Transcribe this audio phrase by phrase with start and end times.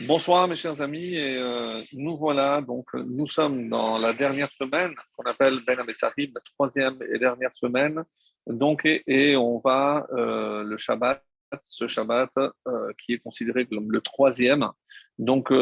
[0.00, 4.92] Bonsoir mes chers amis, et euh, nous voilà, donc nous sommes dans la dernière semaine
[5.16, 8.02] qu'on appelle Ben Ametzarim, la troisième et dernière semaine,
[8.48, 11.24] donc et, on va euh, le Shabbat,
[11.62, 14.68] ce Shabbat euh, qui est considéré comme le troisième,
[15.16, 15.52] donc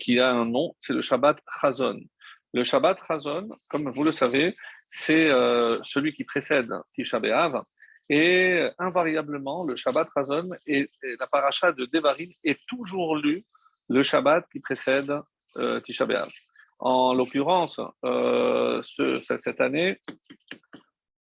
[0.00, 2.00] qui a un nom, c'est le Shabbat Chazon.
[2.54, 4.56] Le Shabbat Chazon, comme vous le savez,
[4.88, 5.30] c'est
[5.84, 7.62] celui qui précède Tisha B'Av,
[8.10, 13.44] et invariablement le Shabbat Chazon et, et la paracha de Devarim est toujours lu
[13.88, 15.12] le Shabbat qui précède
[15.56, 16.28] euh, Tisha B'Av.
[16.78, 19.98] En l'occurrence, euh, cette année,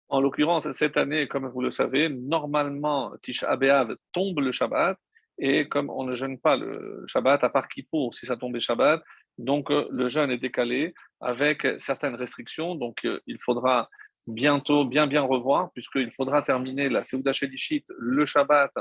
[0.09, 4.97] en l'occurrence, cette année, comme vous le savez, normalement, Tisha B'Av tombe le Shabbat,
[5.39, 9.01] et comme on ne jeûne pas le Shabbat, à part Kippour, si ça tombait Shabbat,
[9.37, 13.89] donc euh, le jeûne est décalé avec certaines restrictions, donc il faudra
[14.27, 18.71] bientôt bien bien revoir, puisqu'il faudra terminer la Seuda Shelishit, le Shabbat,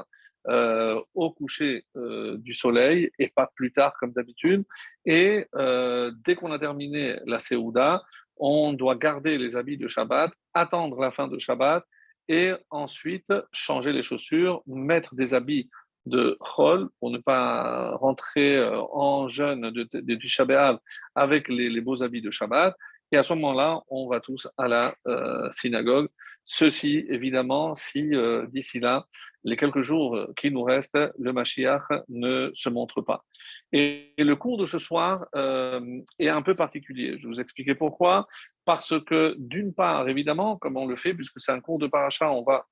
[0.48, 4.64] euh, au coucher euh, du soleil et pas plus tard comme d'habitude.
[5.04, 8.04] Et euh, dès qu'on a terminé la Seuda,
[8.36, 11.84] on doit garder les habits de Shabbat, attendre la fin de Shabbat
[12.28, 15.68] et ensuite changer les chaussures, mettre des habits
[16.04, 20.80] de Chol pour ne pas rentrer en jeûne de, du Shabbat
[21.16, 22.76] avec les beaux habits de Shabbat
[23.12, 26.08] et à ce moment-là, on va tous à la euh, synagogue.
[26.42, 29.06] Ceci, évidemment, si euh, d'ici là,
[29.44, 33.24] les quelques jours qui nous restent, le Mashiach ne se montre pas.
[33.72, 37.16] Et, le cours de ce soir euh, est un peu particulier.
[37.18, 38.26] Je vais vous expliquer pourquoi.
[38.64, 42.32] Parce que, d'une part, évidemment, comme on le fait, puisque c'est un cours de paracha,
[42.32, 42.66] on va,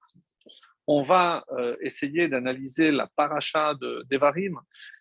[0.88, 1.44] on va
[1.80, 4.58] essayer d'analyser la paracha de Devarim,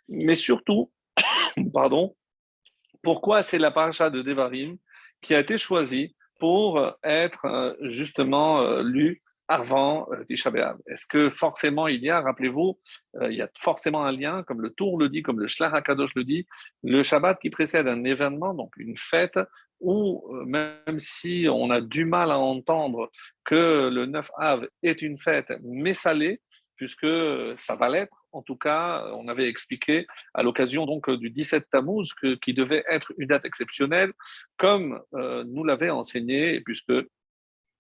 [0.08, 0.92] mais surtout,
[1.74, 2.16] pardon,
[3.02, 4.78] pourquoi c'est la paracha de Devarim?
[5.24, 10.52] Qui a été choisi pour être euh, justement euh, lu avant euh, Tisha.
[10.88, 12.80] Est-ce que forcément il y a, rappelez-vous,
[13.22, 16.16] il y a forcément un lien, comme le Tour le dit, comme le Shlach HaKadosh
[16.16, 16.46] le dit,
[16.84, 19.40] le Shabbat qui précède un événement, donc une fête,
[19.80, 23.12] où même si on a du mal à entendre
[23.44, 26.42] que le 9 Av est une fête, mais ça l'est,
[26.78, 27.08] puisque
[27.56, 32.14] ça va l'être, en tout cas, on avait expliqué à l'occasion donc du 17 Tammuz
[32.22, 34.12] que, qui devait être une date exceptionnelle,
[34.58, 36.94] comme euh, nous l'avait enseigné, puisque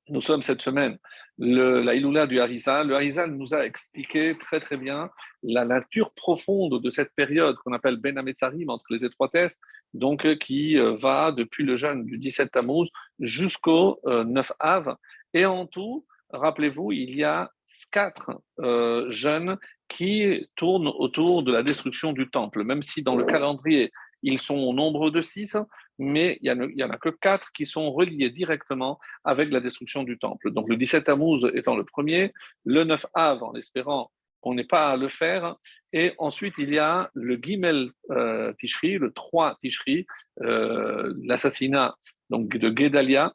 [0.10, 0.98] nous sommes cette semaine
[1.38, 2.88] le, la Iloula du Harizal.
[2.88, 5.10] Le Harizal nous a expliqué très très bien
[5.44, 9.60] la nature profonde de cette période qu'on appelle Ben Ametzarim entre les étroitesses,
[9.94, 14.98] donc qui euh, va depuis le jeûne du 17 Tammuz jusqu'au 9 euh, Av.
[15.34, 17.52] Et en tout, rappelez-vous, il y a
[17.92, 19.58] quatre euh, jeûnes
[19.94, 23.92] qui tournent autour de la destruction du temple, même si dans le calendrier,
[24.24, 25.56] ils sont au nombre de six,
[26.00, 30.18] mais il n'y en, a que quatre qui sont reliés directement avec la destruction du
[30.18, 30.52] temple.
[30.52, 32.34] Donc le 17 Tammuz étant le premier,
[32.66, 34.10] le 9 Av en espérant
[34.42, 35.56] qu'on n'ait pas à le faire,
[35.94, 40.08] et ensuite il y a le Gimel euh, Tishri, le 3 Tishri,
[40.42, 41.96] euh, l'assassinat
[42.32, 43.34] de Gedalia,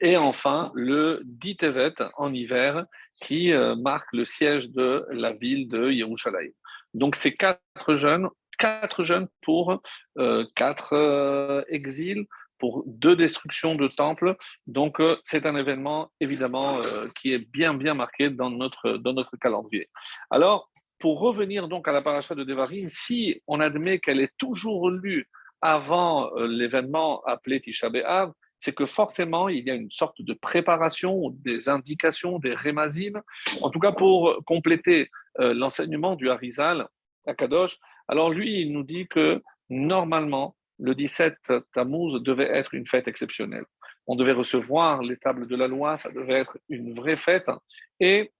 [0.00, 2.86] et enfin, le 10 Tevet en hiver,
[3.22, 6.52] qui euh, marque le siège de la ville de Yerushalayim.
[6.92, 8.28] Donc, c'est quatre jeunes,
[8.58, 9.80] quatre jeunes pour
[10.18, 12.26] euh, quatre euh, exils,
[12.58, 14.36] pour deux destructions de temples.
[14.66, 16.80] Donc, c'est un événement, évidemment,
[17.16, 19.88] qui est bien, bien marqué dans notre, dans notre calendrier.
[20.30, 24.90] Alors, pour revenir donc à la paracha de Devarim, si on admet qu'elle est toujours
[24.90, 25.28] lue
[25.60, 28.30] avant l'événement appelé Tisha B'Av,
[28.62, 33.20] c'est que forcément, il y a une sorte de préparation, des indications, des rémazim,
[33.60, 36.86] en tout cas pour compléter euh, l'enseignement du Harizal
[37.26, 37.78] à Kadosh.
[38.06, 41.34] Alors lui, il nous dit que normalement, le 17
[41.72, 43.64] Tammuz devait être une fête exceptionnelle.
[44.06, 47.50] On devait recevoir les tables de la loi, ça devait être une vraie fête.
[47.98, 48.30] Et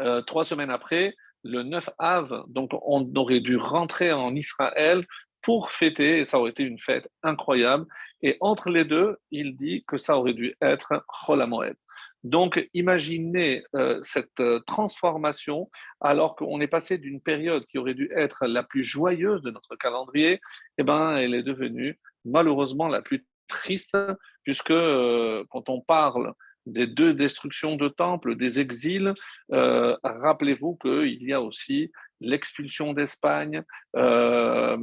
[0.00, 1.14] euh, trois semaines après,
[1.44, 5.00] le 9 Av, donc on aurait dû rentrer en Israël
[5.48, 7.86] pour fêter, et ça aurait été une fête incroyable.
[8.20, 11.42] Et entre les deux, il dit que ça aurait dû être Chol
[12.22, 15.70] Donc, imaginez euh, cette euh, transformation
[16.02, 19.74] alors qu'on est passé d'une période qui aurait dû être la plus joyeuse de notre
[19.76, 20.38] calendrier,
[20.76, 23.96] eh ben, elle est devenue malheureusement la plus triste,
[24.42, 26.34] puisque euh, quand on parle
[26.66, 29.14] des deux destructions de temples, des exils,
[29.48, 33.62] rappelez-vous qu'il y a aussi l'expulsion d'Espagne,
[33.96, 34.76] euh,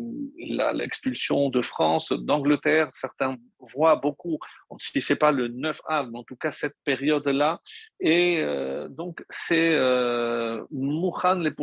[0.74, 2.90] l'expulsion de France, d'Angleterre.
[2.94, 4.40] Certains voient beaucoup,
[4.80, 7.62] si ce n'est pas le 9 av, mais en tout cas cette période-là.
[8.00, 11.54] Et euh, donc, c'est euh, Mouchan le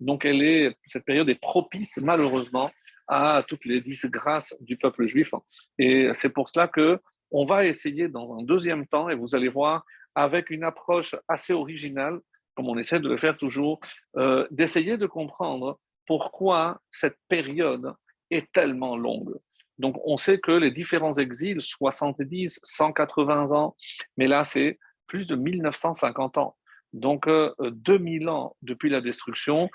[0.00, 2.70] Donc, elle est, cette période est propice, malheureusement,
[3.08, 5.32] à toutes les disgrâces du peuple juif.
[5.78, 6.98] Et c'est pour cela que
[7.34, 9.84] on va essayer dans un deuxième temps, et vous allez voir,
[10.14, 12.20] avec une approche assez originale,
[12.54, 13.80] comme on essaie de le faire toujours,
[14.16, 17.92] euh, d'essayer de comprendre pourquoi cette période
[18.30, 19.34] est tellement longue.
[19.78, 23.76] Donc, on sait que les différents exils, 70, 180 ans,
[24.16, 26.56] mais là, c'est plus de 1950 ans.
[26.92, 27.28] Donc,
[27.58, 29.70] 2000 ans depuis la destruction.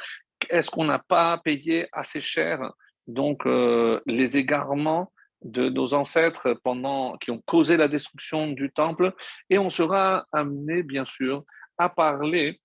[0.50, 2.72] Est-ce qu'on n'a pas payé assez cher
[3.08, 5.12] donc les égarements
[5.44, 9.14] de nos ancêtres pendant, qui ont causé la destruction du temple,
[9.50, 11.44] et on sera amené, bien sûr,
[11.78, 12.56] à parler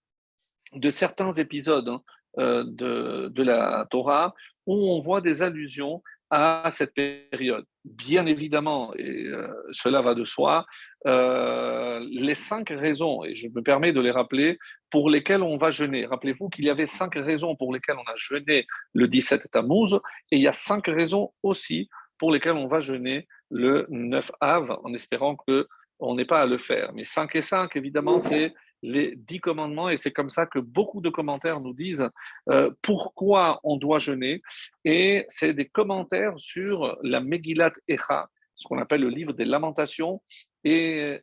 [0.75, 2.03] de certains épisodes hein,
[2.39, 4.35] euh, de, de, la Torah
[4.67, 6.03] où on voit des allusions
[6.35, 7.67] à cette période.
[7.85, 10.65] Bien évidemment, et euh, cela va de soi,
[11.07, 14.59] euh, les cinq raisons, et je me permets de les rappeler,
[14.89, 16.07] pour lesquelles on va jeûner.
[16.07, 20.37] Rappelez-vous qu'il y avait cinq raisons pour lesquelles on a jeûné le 17 Tammuz, et
[20.37, 24.95] il y a cinq raisons aussi pour lesquels on va jeûner le 9 Av en
[24.95, 26.93] espérant que on n'ait pas à le faire.
[26.95, 31.01] Mais 5 et 5, évidemment, c'est les 10 commandements et c'est comme ça que beaucoup
[31.01, 32.09] de commentaires nous disent
[32.51, 34.43] euh, pourquoi on doit jeûner.
[34.85, 40.23] Et c'est des commentaires sur la Megillat Echa, ce qu'on appelle le livre des lamentations.
[40.65, 41.21] Et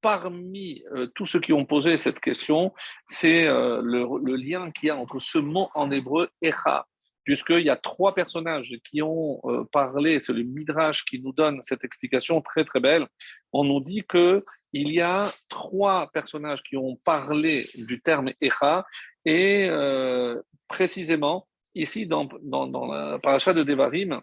[0.00, 2.72] parmi euh, tous ceux qui ont posé cette question,
[3.08, 6.86] c'est euh, le, le, lien qu'il y a entre ce mot en hébreu Echa
[7.24, 11.62] puisqu'il y a trois personnages qui ont euh, parlé, c'est le Midrash qui nous donne
[11.62, 13.06] cette explication très très belle.
[13.52, 14.42] On nous dit qu'il
[14.72, 18.84] y a trois personnages qui ont parlé du terme Echa,
[19.24, 24.20] et euh, précisément, ici dans, dans, dans la paracha de Devarim,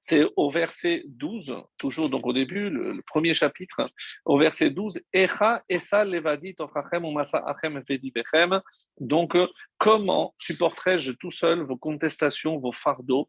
[0.00, 3.90] c'est au verset 12, toujours donc au début, le, premier chapitre,
[4.24, 6.04] au verset 12, Echa esa
[8.14, 8.62] bechem.
[8.98, 9.36] Donc,
[9.78, 13.28] comment supporterai-je tout seul vos contestations, vos fardeaux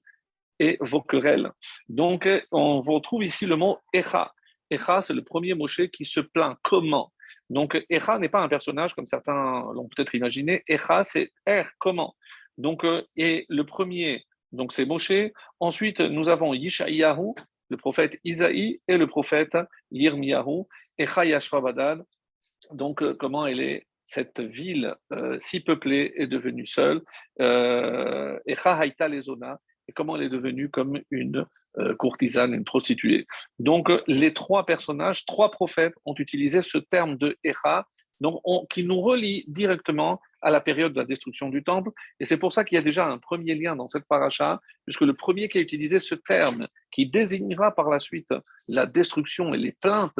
[0.59, 1.51] et vos querelles?
[1.87, 4.33] Donc, on retrouve ici le mot Echa.
[4.69, 6.57] Echa, c'est le premier Moshe qui se plaint.
[6.63, 7.11] Comment?
[7.49, 10.63] Donc, Echa n'est pas un personnage comme certains l'ont peut-être imaginé.
[10.67, 12.15] Echa, c'est Er, comment?
[12.57, 12.85] Donc,
[13.15, 15.11] et le premier donc c'est Moshe.
[15.59, 17.33] Ensuite, nous avons Yishayahu,
[17.69, 19.57] le prophète Isaïe, et le prophète
[19.91, 20.63] Yirmiyahu,
[20.97, 22.03] et Chayashvabadad.
[22.71, 27.01] Donc, euh, comment elle est, cette ville euh, si peuplée est devenue seule,
[27.39, 28.55] euh, et
[29.07, 29.57] Lezona,
[29.87, 31.45] et comment elle est devenue comme une
[31.99, 33.25] courtisane, une prostituée.
[33.57, 37.85] Donc, les trois personnages, trois prophètes ont utilisé ce terme de Echa,
[38.21, 41.89] donc qui nous relie directement à la période de la destruction du temple.
[42.19, 45.01] Et c'est pour ça qu'il y a déjà un premier lien dans cette paracha, puisque
[45.01, 48.33] le premier qui a utilisé ce terme, qui désignera par la suite
[48.69, 50.19] la destruction et les plaintes,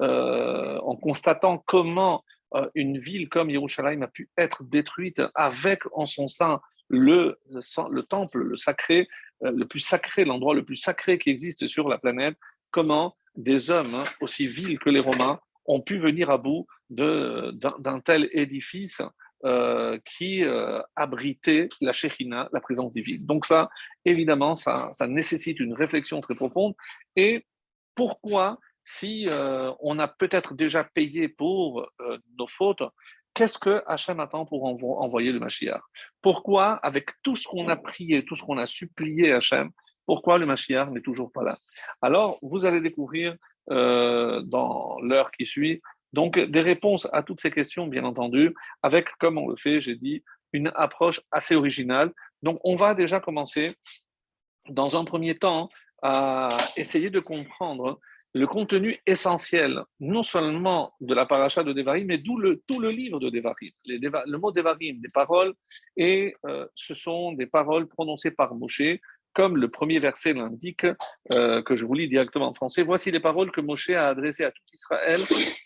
[0.00, 6.06] euh, en constatant comment euh, une ville comme Yerushalayim a pu être détruite avec en
[6.06, 9.08] son sein le, le temple, le sacré,
[9.44, 12.36] euh, le plus sacré, l'endroit le plus sacré qui existe sur la planète,
[12.70, 18.00] comment des hommes hein, aussi vils que les Romains ont pu venir à bout d'un
[18.04, 19.02] tel édifice
[19.44, 23.26] euh, qui euh, abritait la Shekhinah, la présence divine.
[23.26, 23.70] Donc ça,
[24.04, 26.74] évidemment, ça, ça nécessite une réflexion très profonde.
[27.16, 27.44] Et
[27.96, 31.90] pourquoi, si euh, on a peut-être déjà payé pour
[32.38, 32.84] nos fautes,
[33.34, 35.82] qu'est-ce que Hachem attend pour envoyer le Mashiach?
[36.20, 39.70] Pourquoi, avec tout ce qu'on a prié, tout ce qu'on a supplié Hachem,
[40.06, 41.58] pourquoi le Mashiach n'est toujours pas là?
[42.00, 43.36] Alors, vous allez découvrir
[43.68, 45.80] dans l'heure qui suit
[46.12, 49.96] donc, des réponses à toutes ces questions, bien entendu, avec, comme on le fait, j'ai
[49.96, 52.12] dit, une approche assez originale.
[52.42, 53.74] Donc, on va déjà commencer,
[54.68, 55.68] dans un premier temps,
[56.02, 57.98] à essayer de comprendre
[58.34, 62.90] le contenu essentiel, non seulement de la paracha de Devarim, mais d'où le, tout le
[62.90, 63.70] livre de Devarim.
[63.84, 65.54] le mot Devarim, des paroles,
[65.96, 68.98] et euh, ce sont des paroles prononcées par Moshe,
[69.32, 70.86] comme le premier verset l'indique,
[71.32, 72.82] euh, que je vous lis directement en français.
[72.82, 75.20] Voici les paroles que Moshe a adressées à tout Israël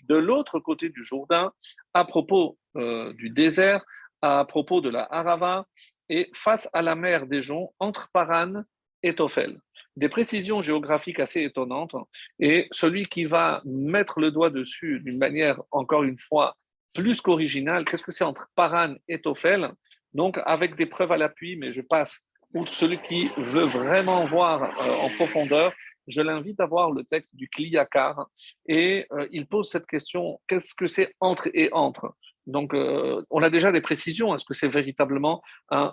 [0.08, 1.52] de l'autre côté du Jourdain,
[1.94, 3.84] à propos euh, du désert,
[4.22, 5.66] à propos de la Harava,
[6.08, 8.62] et face à la mer des joncs, entre Paran
[9.02, 9.58] et Tophel.
[9.96, 11.96] Des précisions géographiques assez étonnantes,
[12.38, 16.56] et celui qui va mettre le doigt dessus d'une manière, encore une fois,
[16.94, 19.72] plus qu'originale, qu'est-ce que c'est entre Paran et Tophel?
[20.12, 22.25] Donc, avec des preuves à l'appui, mais je passe
[22.56, 25.74] ou celui qui veut vraiment voir euh, en profondeur,
[26.06, 28.26] je l'invite à voir le texte du Kliyakar
[28.66, 32.16] et euh, il pose cette question qu'est-ce que c'est entre et entre?
[32.46, 34.34] Donc, euh, on a déjà des précisions.
[34.34, 35.92] Est-ce que c'est véritablement un,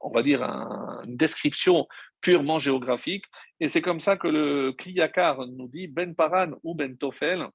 [0.00, 0.42] on va dire
[1.04, 1.86] une description
[2.22, 3.26] purement géographique?
[3.60, 7.46] Et c'est comme ça que le Kliyakar nous dit Ben Paran ou Ben Tofel.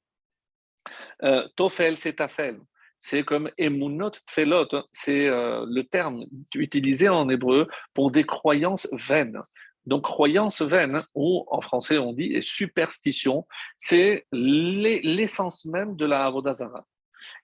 [1.56, 2.60] Tofel, c'est Tafel
[3.00, 6.26] c'est comme emunot tfelot, c'est euh, le terme
[6.56, 9.42] utilisé en hébreu pour des croyances vaines.
[9.86, 13.46] Donc, croyances vaines, ou en français on dit superstition,
[13.78, 16.86] c'est l'essence même de la Avodazara.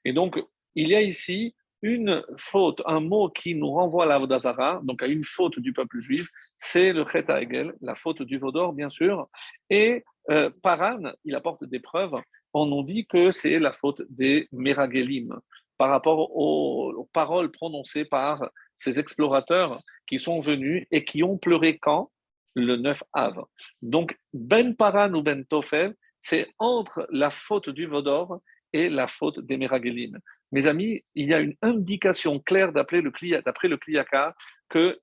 [0.05, 0.43] Et donc,
[0.75, 5.01] il y a ici une faute, un mot qui nous renvoie à la Vodazara, donc
[5.01, 8.89] à une faute du peuple juif, c'est le Chet Egel, la faute du Vaudor, bien
[8.89, 9.27] sûr.
[9.69, 12.15] Et euh, Paran, il apporte des preuves.
[12.53, 15.39] On nous dit que c'est la faute des Meragelim
[15.77, 21.77] par rapport aux, paroles prononcées par ces explorateurs qui sont venus et qui ont pleuré
[21.77, 22.11] quand?
[22.53, 23.45] Le 9 av.
[23.81, 28.41] Donc, Ben Paran ou Ben Tofel, c'est entre la faute du Vaudor
[28.73, 30.19] et la faute des Meragelim.
[30.51, 34.35] Mes amis, il y a une indication claire d'après le, d'après le Kliyaka
[34.67, 34.99] que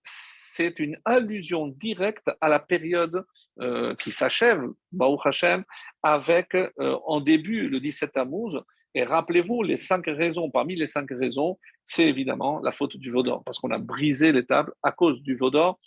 [0.58, 3.24] c'est une allusion directe à la période
[3.60, 4.60] euh, qui s'achève,
[4.90, 5.62] Baruch Hashem,
[6.02, 8.60] avec euh, en début le 17 Tammuz.
[8.92, 13.44] Et rappelez-vous, les cinq raisons, parmi les cinq raisons, c'est évidemment la faute du Vaudor,
[13.44, 15.78] parce qu'on a brisé les tables à cause du Vaudor.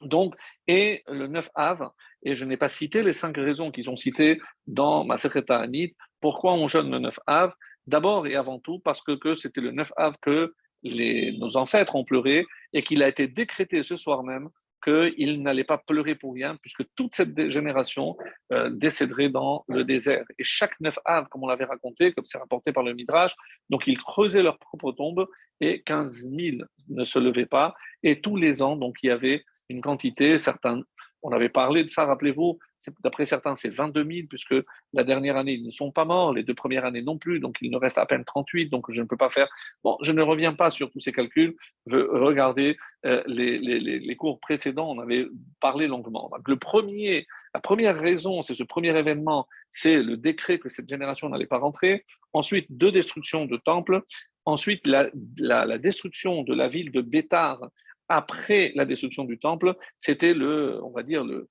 [0.00, 0.34] Donc,
[0.66, 1.90] et le 9 Av,
[2.22, 5.94] et je n'ai pas cité les cinq raisons qui sont citées dans ma secrétaire Anit,
[6.18, 7.52] pourquoi on jeûne le 9 Av?
[7.86, 10.54] D'abord et avant tout parce que, c'était le 9 Av que
[10.84, 14.48] nos ancêtres ont pleuré et qu'il a été décrété ce soir même
[14.84, 18.16] qu'ils n'allaient pas pleurer pour rien, puisque toute cette génération
[18.52, 20.24] euh, décéderait dans le désert.
[20.40, 23.32] Et chaque neuf Av, comme on l'avait raconté, comme c'est rapporté par le Midrash,
[23.70, 25.28] donc ils creusaient leur propre tombe
[25.60, 26.56] et 15 000
[26.88, 27.74] ne se levaient pas.
[28.02, 30.82] Et tous les ans, donc il y avait une quantité, certains
[31.22, 32.58] on avait parlé de ça, rappelez-vous,
[33.02, 34.54] d'après certains, c'est 22 000, puisque
[34.92, 37.56] la dernière année, ils ne sont pas morts, les deux premières années non plus, donc
[37.60, 39.48] il ne reste à peine 38, donc je ne peux pas faire.
[39.84, 44.98] Bon, je ne reviens pas sur tous ces calculs, regardez euh, les, cours précédents, on
[44.98, 45.26] avait
[45.60, 46.30] parlé longuement.
[46.46, 51.28] Le premier, la première raison, c'est ce premier événement, c'est le décret que cette génération
[51.28, 52.04] n'allait pas rentrer.
[52.32, 54.02] Ensuite, deux destructions de temples.
[54.44, 55.08] Ensuite, la,
[55.38, 57.60] la destruction de la ville de Bétar
[58.08, 61.48] après la destruction du temple, c'était le, on va dire, le,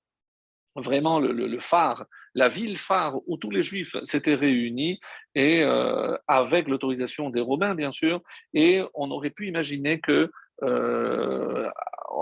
[0.76, 5.00] vraiment le, phare, la ville phare où tous les juifs s'étaient réunis
[5.34, 8.22] et euh, avec l'autorisation des Romains, bien sûr,
[8.54, 10.30] et on aurait pu imaginer que
[10.62, 11.68] euh,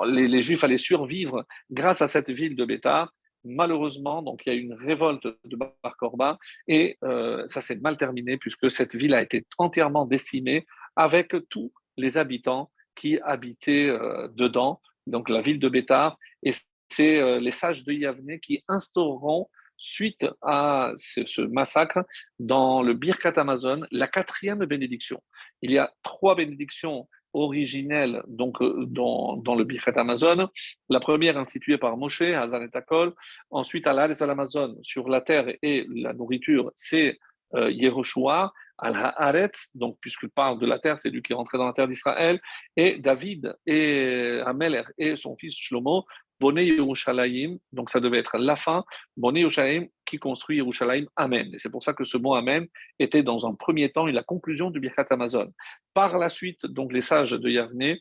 [0.07, 3.13] les, juifs allaient survivre grâce à cette ville de Bétar.
[3.45, 6.39] Malheureusement, donc il y a eu une révolte de Bar Korba
[6.69, 11.73] et euh, ça s'est mal terminé puisque cette ville a été entièrement décimée avec tous
[11.97, 13.97] les habitants qui habitaient
[14.35, 16.19] dedans, donc la ville de Bétar.
[16.43, 16.53] Et
[16.91, 22.05] c'est euh, les sages de Yavne qui instaureront, suite à ce, massacre,
[22.39, 25.23] dans le Birkat Amazon, la quatrième bénédiction.
[25.63, 30.49] Il y a trois bénédictions originelles donc, euh, dans, le Birkat Amazon.
[30.89, 33.15] La première instituée par Moshe, Hazan et Takol.
[33.51, 37.19] Ensuite, à l'Amazon, sur la terre et la nourriture, c'est
[37.55, 41.67] euh, Yehoshua al-Haaretz, donc puisqu'il parle de la terre, c'est lui qui est rentré dans
[41.67, 42.41] la terre d'Israël,
[42.77, 46.07] et David et Ameler et son fils Shlomo,
[46.41, 48.85] Boné Yerushalayim, donc ça devait être la fin,
[49.17, 51.51] Boné Yerushalayim qui construit Yerushalayim, Amen.
[51.55, 52.67] Et c'est pour ça que ce mot Amen
[52.99, 55.53] était dans un premier temps la conclusion du Birkat Amazon.
[55.95, 57.97] Par la suite, donc les sages de Yavne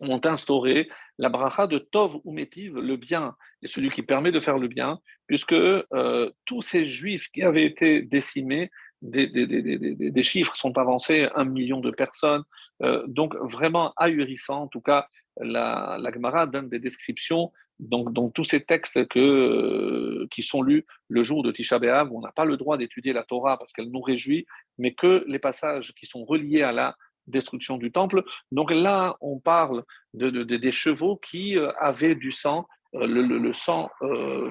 [0.00, 0.88] ont instauré
[1.18, 4.98] la bracha de Tov ou le bien, et celui qui permet de faire le bien,
[5.26, 8.70] puisque euh, tous ces juifs qui avaient été décimés
[9.02, 12.44] des, chiffres sont avancés, un million de personnes,
[12.82, 14.62] euh, donc vraiment ahurissant.
[14.62, 15.08] En tout cas,
[15.40, 21.22] la, la Gemara donne des descriptions dans tous ces textes euh, qui sont lus le
[21.22, 24.00] jour de Tisha B'Av, on n'a pas le droit d'étudier la Torah parce qu'elle nous
[24.00, 24.46] réjouit,
[24.78, 26.96] mais que les passages qui sont reliés à la
[27.26, 28.24] destruction du temple.
[28.50, 29.84] Donc là, on parle
[30.14, 33.90] de, des chevaux qui euh, avaient du sang, le, sang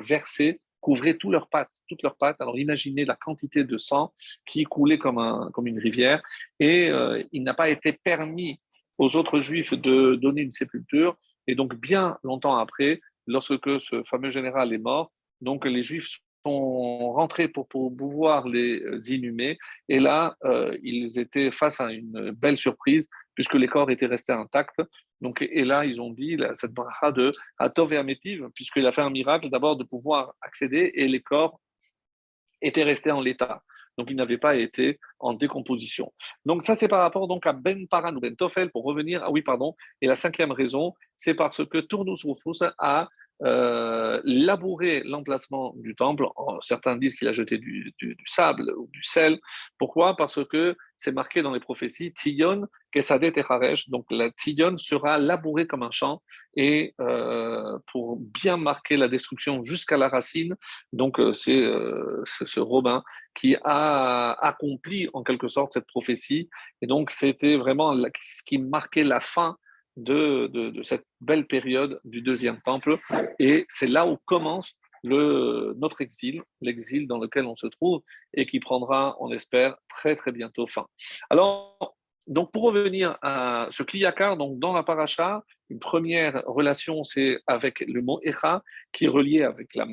[0.02, 2.42] versé couvraient tous leurs pattes, toutes leurs pattes.
[2.42, 4.14] Alors imaginez la quantité de sang
[4.46, 6.22] qui coulait comme, un, comme une rivière.
[6.60, 8.60] Et euh, il n'a pas été permis
[9.02, 11.18] aux autres juifs de donner une sépulture.
[11.48, 17.12] Et donc bien longtemps après, lorsque ce fameux général est mort, donc les juifs sont
[17.14, 19.58] rentrés pour, pouvoir les inhumer.
[19.90, 24.34] Et là, euh, ils étaient face à une belle surprise, puisque les corps étaient restés
[24.34, 24.82] intacts.
[25.20, 29.02] Donc, et là, ils ont dit cette bracha de Atov et Amétiv, puisqu'il a fait
[29.02, 31.60] un miracle d'abord de pouvoir accéder et les corps
[32.62, 33.64] étaient restés en l'état.
[33.98, 36.12] Donc, ils n'avaient pas été en décomposition.
[36.46, 39.22] Donc, ça, c'est par rapport donc à Ben Paran ou Ben Tofel, pour revenir.
[39.24, 39.76] Ah oui, pardon.
[40.02, 43.10] Et la cinquième raison, c'est parce que Tournus Rufus a
[43.44, 46.28] euh, labourer l'emplacement du temple.
[46.62, 47.94] Certains disent qu'il a jeté du,
[48.26, 49.40] sable ou du sel.
[49.80, 50.16] Pourquoi?
[50.16, 54.30] Parce que c'est marqué dans les prophéties, Tzion, Kesadet et Donc la
[54.78, 56.22] sera labourée comme un champ
[56.56, 60.56] et euh, pour bien marquer la destruction jusqu'à la racine.
[60.94, 61.64] Donc euh, c'est
[62.46, 66.50] ce Robin qui a accompli en quelque sorte cette prophétie.
[66.84, 69.58] Et donc c'était vraiment ce qui marquait la fin
[69.98, 72.98] de, cette belle période du deuxième temple.
[73.40, 78.02] Et c'est là où commence le, notre exil, l'exil dans lequel on se trouve
[78.34, 80.86] et qui prendra, on espère, très très bientôt fin.
[81.30, 81.96] Alors,
[82.28, 87.80] Donc, pour revenir à ce kliyakar, donc dans la paracha, une première relation, c'est avec
[87.80, 88.62] le mot Echa,
[88.94, 89.86] qui est relié avec la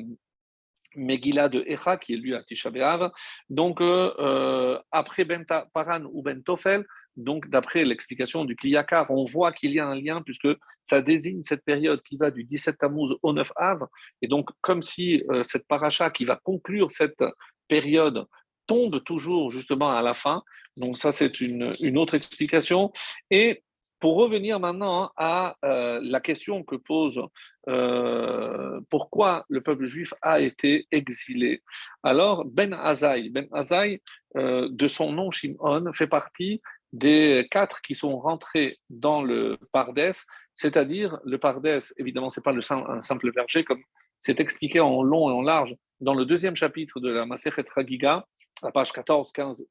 [0.95, 3.11] Megillah de Echa, qui est lu à Tisha B'Av.
[3.49, 9.25] Donc, euh, euh, après Ben Paran ou Ben Tofel, donc d'après l'explication du Kliyakar, on
[9.25, 10.47] voit qu'il y a un lien puisque
[10.83, 13.87] ça désigne cette période qui va du 17 Tammuz au 9 Av.
[14.21, 17.23] Et donc, comme si euh, cette paracha qui va conclure cette
[17.67, 18.25] période
[18.67, 20.43] tombe toujours justement à la fin.
[20.77, 22.91] Donc ça, c'est une, une autre explication.
[23.31, 23.63] Et
[23.99, 27.21] pour revenir maintenant à euh, la question que pose
[27.67, 31.61] euh, pourquoi le peuple juif a été exilé.
[32.03, 34.01] Alors, Ben Azaï, Ben Azaï,
[34.37, 36.61] euh, de son nom Shimon, fait partie
[36.93, 40.11] des quatre qui sont rentrés dans le Pardes,
[40.55, 43.81] c'est-à-dire le Pardes, évidemment, ce n'est pas un simple verger, comme
[44.19, 48.25] c'est expliqué en long et en large dans le deuxième chapitre de la Masechet Ragiga,
[48.61, 49.65] à page 14, 15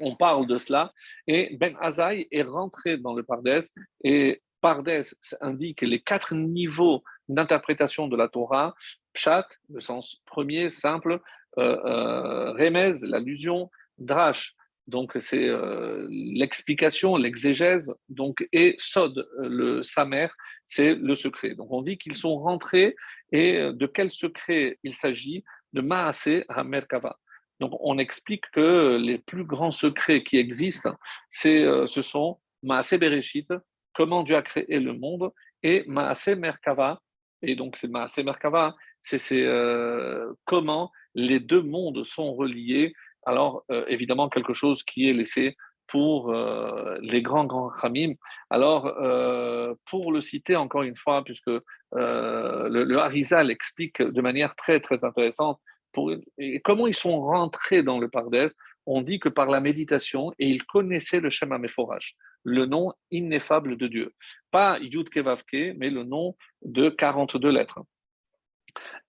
[0.00, 0.92] on parle de cela.
[1.26, 3.60] Et Ben Azaï est rentré dans le Pardes
[4.02, 5.02] et Pardes
[5.40, 8.74] indique les quatre niveaux d'interprétation de la Torah.
[9.12, 11.20] Pshat, le sens premier, simple,
[11.58, 14.54] euh, euh, Remez, l'allusion, Drash,
[14.86, 20.28] donc c'est euh, l'explication, l'exégèse, donc et Sod, le Samer,
[20.66, 21.54] c'est le secret.
[21.54, 22.96] Donc on dit qu'ils sont rentrés
[23.32, 25.44] et de quel secret il s'agit?
[25.72, 27.18] De Maasé à Merkava.
[27.60, 30.94] Donc, on explique que les plus grands secrets qui existent,
[31.28, 33.48] c'est, euh, ce sont Maasé Bereshit,
[33.94, 35.30] comment Dieu a créé le monde,
[35.62, 37.00] et Maasé Merkava.
[37.42, 42.92] Et donc, c'est Maasé Merkava, c'est, euh, comment les deux mondes sont reliés.
[43.24, 45.56] Alors, euh, évidemment, quelque chose qui est laissé
[45.86, 46.32] pour
[47.02, 48.14] les grands, grands Khamim.
[48.48, 48.84] Alors,
[49.84, 55.04] pour le citer encore une fois, puisque le, le Harizal explique de manière très, très
[55.04, 55.60] intéressante
[56.64, 58.48] comment ils sont rentrés dans le Pardès
[58.86, 63.76] On dit que par la méditation, et ils connaissaient le Shema Meforach, le nom ineffable
[63.76, 64.12] de Dieu.
[64.50, 67.80] Pas Yud Kevavke, mais le nom de 42 lettres.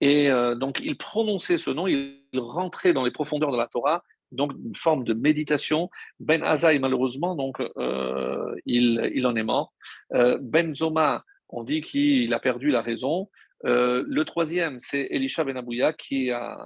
[0.01, 4.03] Et euh, donc, ils prononçaient ce nom, ils rentraient dans les profondeurs de la Torah,
[4.31, 5.89] donc une forme de méditation.
[6.19, 9.73] Ben Azaï, malheureusement, donc, euh, il, il, en est mort.
[10.13, 13.29] Euh, ben Zoma, on dit qu'il a perdu la raison.
[13.65, 16.57] Euh, le troisième, c'est Elisha Ben Abouya qui a,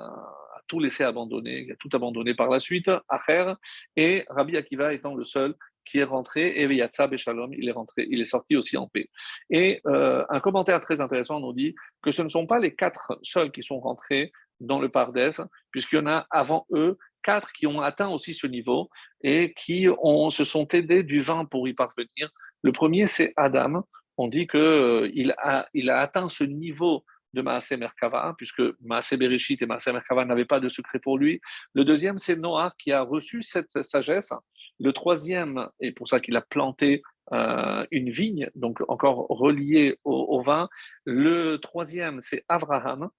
[0.68, 3.54] tout laissé abandonner, qui a tout abandonné par la suite, Acher,
[3.96, 7.72] et Rabbi Akiva étant le seul qui est rentré, et Yatzab et Shalom, il est
[7.72, 9.10] rentré, il est sorti aussi en paix.
[9.50, 13.18] Et euh, un commentaire très intéressant nous dit que ce ne sont pas les quatre
[13.24, 15.32] seuls qui sont rentrés dans le Pardes,
[15.72, 18.90] puisqu'il y en a avant eux quatre qui ont atteint aussi ce niveau
[19.22, 19.88] et qui
[20.30, 22.30] se sont aidés du vin pour y parvenir.
[22.62, 23.84] Le premier, c'est Adam,
[24.20, 29.16] on dit qu'il euh, a, il a atteint ce niveau de Maasé Merkava, puisque Maasé
[29.16, 31.40] Bereshit et Maasé Merkava n'avaient pas de secret pour lui.
[31.74, 34.34] Le deuxième, c'est Noah qui a reçu cette sagesse.
[34.78, 37.02] Le troisième, et pour ça qu'il a planté
[37.32, 40.68] euh, une vigne, donc encore relié au, vin.
[41.06, 43.10] Le troisième, c'est Abraham,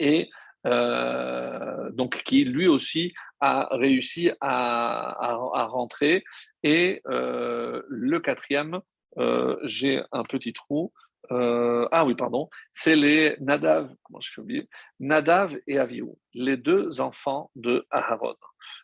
[0.00, 0.28] et
[0.66, 5.34] euh, donc qui lui aussi a réussi à,
[5.70, 6.24] rentrer.
[6.62, 8.80] Et le quatrième,
[9.18, 10.92] euh, j'ai un petit trou.
[11.32, 14.64] Euh, ah oui, pardon, c'est les Nadav, comment je
[15.00, 18.34] Nadav et Avihu, les deux enfants de Aharon.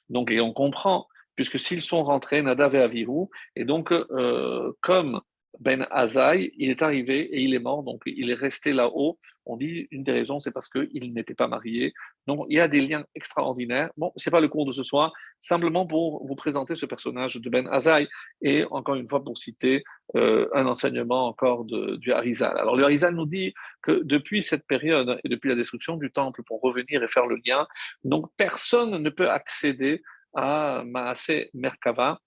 [0.09, 5.21] Donc, et on comprend, puisque s'ils sont rentrés, Nadav et Avihu, et donc, euh, comme
[5.59, 9.19] Ben Azaï, il est arrivé et il est mort, donc il est resté là-haut.
[9.51, 11.93] On dit une des raisons, c'est parce qu'il n'était pas marié.
[12.27, 13.91] Donc il y a des liens extraordinaires.
[13.97, 17.37] Bon, ce n'est pas le cours de ce soir, simplement pour vous présenter ce personnage
[17.37, 18.09] de Ben Azaï
[18.43, 19.83] et encore une fois pour citer
[20.17, 22.57] euh, un enseignement encore du Harizal.
[22.59, 26.43] Alors le Harizal nous dit que depuis cette période et depuis la destruction du temple,
[26.45, 27.67] pour revenir et faire le lien,
[28.05, 30.03] donc personne ne peut accéder
[30.35, 32.21] à Maasé Merkava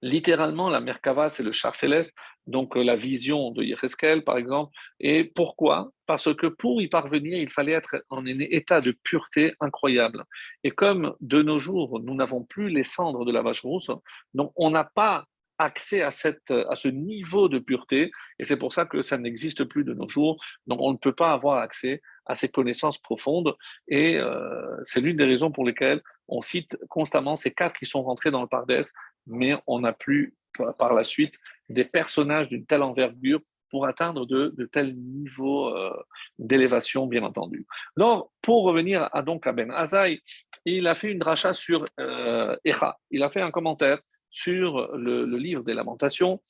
[0.00, 2.12] Littéralement, la Merkava, c'est le char céleste,
[2.46, 4.72] donc euh, la vision de Yecheskel, par exemple.
[5.00, 5.90] Et pourquoi?
[6.06, 10.24] Parce que pour y parvenir, il fallait être en un état de pureté incroyable.
[10.64, 13.90] Et comme de nos jours, nous n'avons plus les cendres de la vache rousse,
[14.34, 15.24] donc on n'a pas
[15.58, 19.64] accès à, cette, à ce niveau de pureté, et c'est pour ça que ça n'existe
[19.64, 20.42] plus de nos jours.
[20.66, 23.54] Donc on ne peut pas avoir accès à ces connaissances profondes,
[23.88, 28.02] et euh, c'est l'une des raisons pour lesquelles on cite constamment ces quatre qui sont
[28.02, 28.90] rentrés dans le Pardès,
[29.26, 30.34] mais on n'a plus
[30.78, 31.36] par la suite
[31.68, 35.90] des personnages d'une telle envergure pour atteindre de, tels niveaux euh,
[36.38, 37.66] d'élévation, bien entendu.
[37.96, 40.20] Alors, pour revenir à, donc à Ben Azaï,
[40.66, 42.98] il a fait une dracha sur euh, Echa.
[43.10, 46.42] Il a fait un commentaire sur le, livre des lamentations,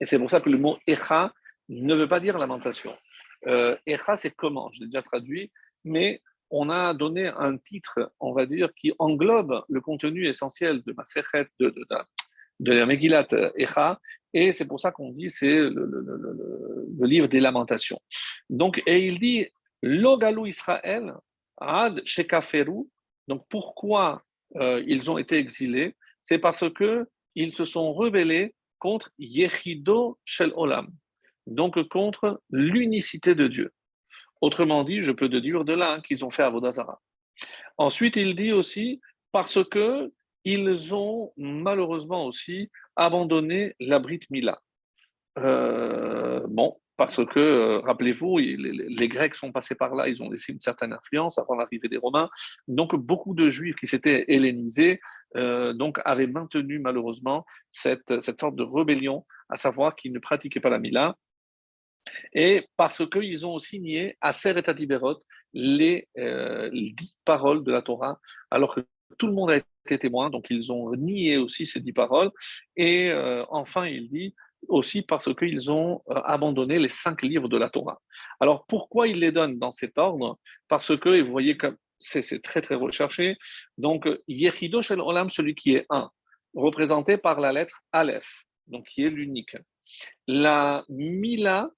[0.00, 1.32] et c'est pour ça que le mot Echa
[1.68, 2.96] ne veut pas dire lamentation.
[3.46, 4.70] Euh, Echa, c'est comment?
[4.72, 5.52] Je l'ai déjà traduit,
[5.84, 10.92] mais on a donné un titre, on va dire, qui englobe le contenu essentiel de
[10.92, 11.04] ma
[11.60, 11.84] de, de,
[12.60, 13.98] de la Megillat Echa,
[14.32, 18.00] et c'est pour ça qu'on dit c'est le, livre des lamentations.
[18.48, 19.48] Donc, et il dit,
[19.82, 21.12] Logalou Israël,
[21.60, 22.86] Ad Shekaferu,
[23.26, 24.22] donc pourquoi
[24.56, 25.96] euh, ils ont été exilés?
[26.22, 30.88] C'est parce que ils se sont rebellés contre Yechido Shel Olam,
[31.46, 33.72] donc contre l'unicité de Dieu.
[34.40, 37.00] Autrement dit, je peux déduire de là qu'ils ont fait Avodazara.
[37.78, 39.00] Ensuite, il dit aussi
[39.32, 40.12] parce que
[40.44, 44.60] ils ont malheureusement aussi abandonné la Brit Mila.
[45.38, 50.52] Euh, bon, parce que, euh, rappelez-vous, les, Grecs sont passés par là, ils ont laissé
[50.52, 52.28] une certaine influence avant l'arrivée des Romains.
[52.68, 55.00] Donc, beaucoup de Juifs qui s'étaient hellénisés
[55.36, 60.60] euh, donc, avaient maintenu malheureusement cette, cette sorte de rébellion, à savoir qu'ils ne pratiquaient
[60.60, 61.16] pas la Mila.
[62.32, 64.62] Et parce qu'ils ont aussi nié à Ser et
[65.52, 68.18] les, les dix paroles de la Torah,
[68.50, 68.80] alors que
[69.18, 72.30] tout le monde a été témoin, donc ils ont nié aussi ces dix paroles.
[72.76, 74.34] Et euh, enfin, il dit
[74.68, 78.00] aussi parce qu'ils ont euh, abandonné les cinq livres de la Torah.
[78.40, 80.38] Alors pourquoi il les donne dans cet ordre?
[80.68, 83.36] Parce que, et vous voyez que c'est très très recherché,
[83.76, 86.10] donc Yechido Shel Olam, celui qui est un,
[86.54, 89.56] représenté par la lettre Aleph, donc qui est l'unique.
[90.26, 91.68] La Mila,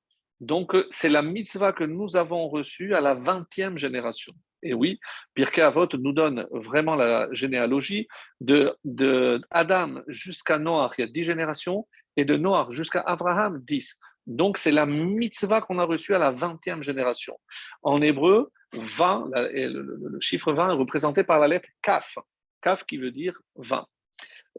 [0.42, 4.32] donc c'est la mitzvah que nous avons reçue à la 20e génération.
[4.64, 4.98] Et oui,
[5.34, 8.08] Pirkei Avot nous donne vraiment la généalogie
[8.40, 13.62] de, de Adam jusqu'à Noach, il y a dix générations, et de Noach jusqu'à Abraham,
[13.64, 13.96] dix.
[14.26, 17.38] Donc c'est la mitzvah qu'on a reçue à la vingtième génération.
[17.84, 22.18] En hébreu, 20, le, chiffre 20 est représenté par la lettre Kaf,
[22.60, 23.86] Kaf qui veut dire 20.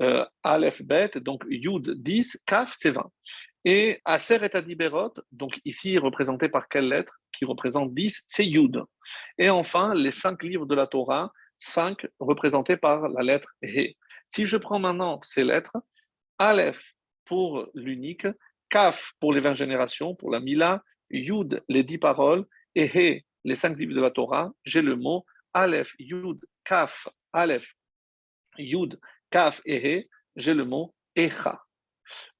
[0.01, 3.09] Euh, Aleph Bet, donc Yud 10, Kaf c'est 20.
[3.65, 8.83] Et Aser et Adiberot, donc ici représenté par quelle lettre Qui représente 10, c'est Yud.
[9.37, 13.95] Et enfin, les cinq livres de la Torah, cinq représentés par la lettre He.
[14.29, 15.77] Si je prends maintenant ces lettres,
[16.39, 16.93] Aleph
[17.25, 18.27] pour l'unique,
[18.69, 22.45] Kaf pour les 20 générations, pour la Mila, Yud les 10 paroles,
[22.75, 27.67] et He les cinq livres de la Torah, j'ai le mot Aleph, Yud, Kaf, Aleph,
[28.57, 28.99] Yud,
[29.29, 31.62] Kaf et He, j'ai le mot Echa.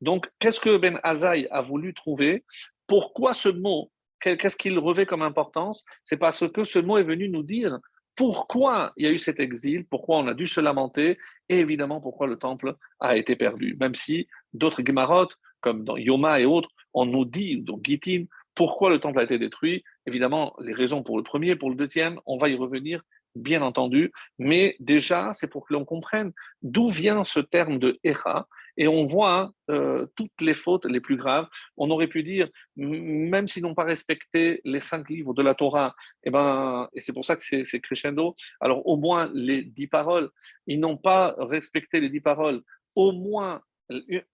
[0.02, 2.44] Donc, qu'est-ce que Ben Azaï a voulu trouver?
[2.88, 3.92] Pourquoi ce mot?
[4.20, 5.84] Qu'est-ce qu'il revêt comme importance?
[6.04, 7.80] C'est parce que ce mot est venu nous dire
[8.16, 11.18] pourquoi il y a eu cet exil, pourquoi on a dû se lamenter,
[11.50, 13.76] et évidemment pourquoi le temple a été perdu.
[13.80, 15.30] Même si d'autres Gemarot,
[15.62, 19.40] comme dans Yoma et autres, on nous dit, donc Gitin, pourquoi le temple a été
[19.40, 19.84] détruit.
[20.06, 23.02] Évidemment, les raisons pour le premier, pour le deuxième, on va y revenir
[23.36, 28.48] bien entendu, mais déjà, c'est pour que l'on comprenne d'où vient ce terme de Echa,
[28.78, 31.48] et on voit euh, toutes les fautes les plus graves.
[31.78, 35.96] On aurait pu dire, même s'ils n'ont pas respecté les cinq livres de la Torah,
[36.24, 39.88] et, eh ben, et c'est pour ça que c'est crescendo, alors au moins les dix
[39.88, 40.30] paroles,
[40.68, 42.62] ils n'ont pas respecté les dix paroles,
[42.96, 43.62] au moins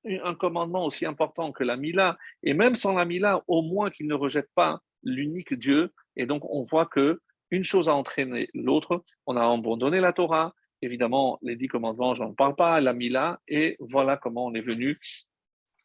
[0.06, 4.08] un commandement aussi important que la Mila, et même sans la Mila, au moins qu'ils
[4.08, 5.92] ne rejettent pas l'unique Dieu.
[6.16, 7.20] Et donc, on voit que
[7.52, 9.04] une chose a entraîné l'autre.
[9.26, 10.54] On a abandonné la Torah.
[10.82, 14.62] Évidemment, les dix commandements, je n'en parle pas, la Mila, et voilà comment on est
[14.62, 15.00] venu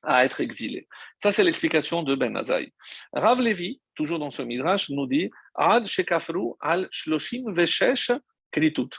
[0.02, 0.87] à être exilé.
[1.18, 2.72] Ça, c'est l'explication de Ben Azaï.
[3.12, 8.12] Rav Levi, toujours dans ce midrash, nous dit Ad shekafru al shloshim veshesh
[8.52, 8.90] keritut.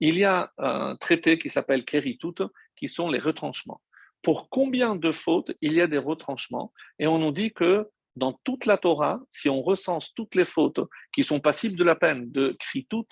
[0.00, 2.42] Il y a un traité qui s'appelle keritut,
[2.76, 3.80] qui sont les retranchements.
[4.22, 6.72] Pour combien de fautes il y a des retranchements?
[6.98, 10.80] Et on nous dit que dans toute la Torah, si on recense toutes les fautes
[11.12, 13.06] qui sont passibles de la peine de kritout,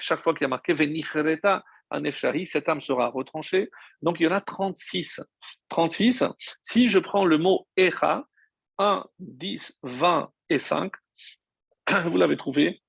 [0.00, 0.74] chaque fois qu'il y a marqué
[1.90, 3.70] anefshari, cette âme sera retranchée.
[4.02, 5.20] Donc il y en a 36.
[5.68, 6.24] 36,
[6.62, 8.24] si je prends le mot echa,
[8.78, 10.92] 1, 10, 20 et 5,
[12.06, 12.82] vous l'avez trouvé,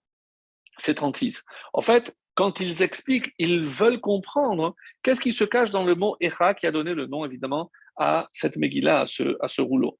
[0.77, 1.43] c'est 36.
[1.73, 6.15] En fait, quand ils expliquent, ils veulent comprendre qu'est-ce qui se cache dans le mot
[6.21, 9.99] echa qui a donné le nom évidemment à cette Megillah, à ce, à ce rouleau.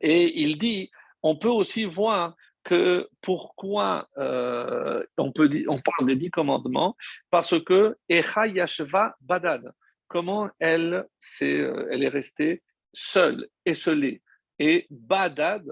[0.00, 0.90] Et il dit,
[1.22, 6.96] on peut aussi voir que pourquoi euh, on, parle des dix commandements,
[7.30, 9.72] parce que Echa Yashva Badad,
[10.08, 11.06] comment elle,
[11.40, 14.22] est, euh, elle est restée seule, esselée.
[14.58, 15.64] Et Badad,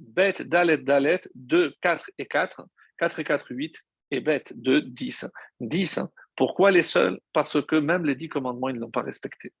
[0.00, 2.66] Bet, Dalet, Dalet, 2, 4 et 4,
[2.98, 3.76] 4 et 4, 8,
[4.10, 5.26] et Bet, 2, 10.
[5.60, 6.00] 10.
[6.36, 9.52] Pourquoi les seuls Parce que même les dix commandements, ils ne l'ont pas respecté.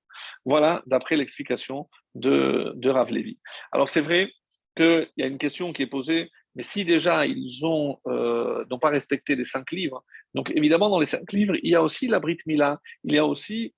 [0.44, 3.38] Voilà, d'après l'explication de, de Rav Levi.
[3.72, 4.32] Alors c'est vrai
[4.74, 8.78] qu'il y a une question qui est posée, mais si déjà ils ont euh, n'ont
[8.78, 12.08] pas respecté les cinq livres, donc évidemment dans les cinq livres, il y a aussi
[12.08, 13.74] la Brit Mila, il y a aussi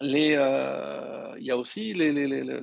[0.00, 2.60] les, euh, il y a aussi les, les, les,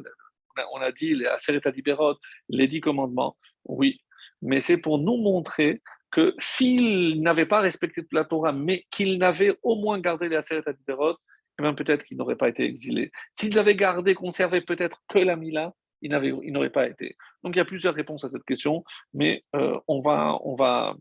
[0.74, 2.16] on a dit les Aseret Adiberot,
[2.50, 4.02] les dix commandements, oui,
[4.42, 9.56] mais c'est pour nous montrer que s'ils n'avaient pas respecté la Torah, mais qu'ils n'avaient
[9.62, 11.18] au moins gardé les Aseret Adiberot,
[11.60, 13.12] eh bien peut-être qu'il n'aurait pas été exilé.
[13.34, 17.16] S'il avait gardé, conservé peut-être que la Mila, il n'aurait pas été.
[17.44, 18.84] Donc il y a plusieurs réponses à cette question,
[19.14, 20.96] mais euh, on, va, on va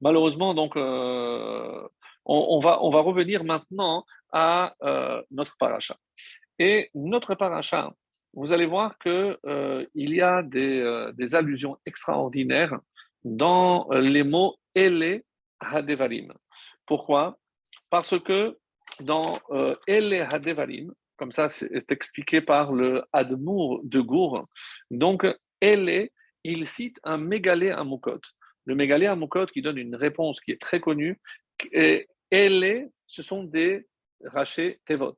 [0.00, 1.88] malheureusement donc euh,
[2.24, 5.96] on, va, revenir maintenant à euh, notre paracha.
[6.58, 7.92] Et notre paracha,
[8.34, 9.38] vous allez voir qu'il
[9.94, 12.78] il y a des, des, allusions extraordinaires
[13.24, 15.22] dans les mots Ele
[15.60, 16.32] Hadevarim.
[16.84, 17.38] Pourquoi?
[17.88, 18.58] Parce que
[19.00, 19.38] dans
[19.86, 24.48] Ele Hadevarim, comme ça c'est expliqué par le Admour de Gour.
[24.90, 25.26] Donc,
[25.60, 26.08] elle
[26.44, 28.20] il cite un mégalé à Moukot.
[28.64, 31.20] Le mégalé à Moukot qui donne une réponse qui est très connue.
[31.72, 33.86] Et elle ce sont des
[34.24, 35.16] rachés Tevot.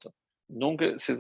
[0.48, 1.18] Donc, c'est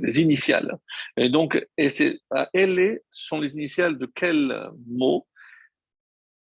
[0.00, 0.78] des initiales.
[1.16, 2.20] Et donc, et c'est,
[2.52, 5.26] elle sont les initiales de quel mot?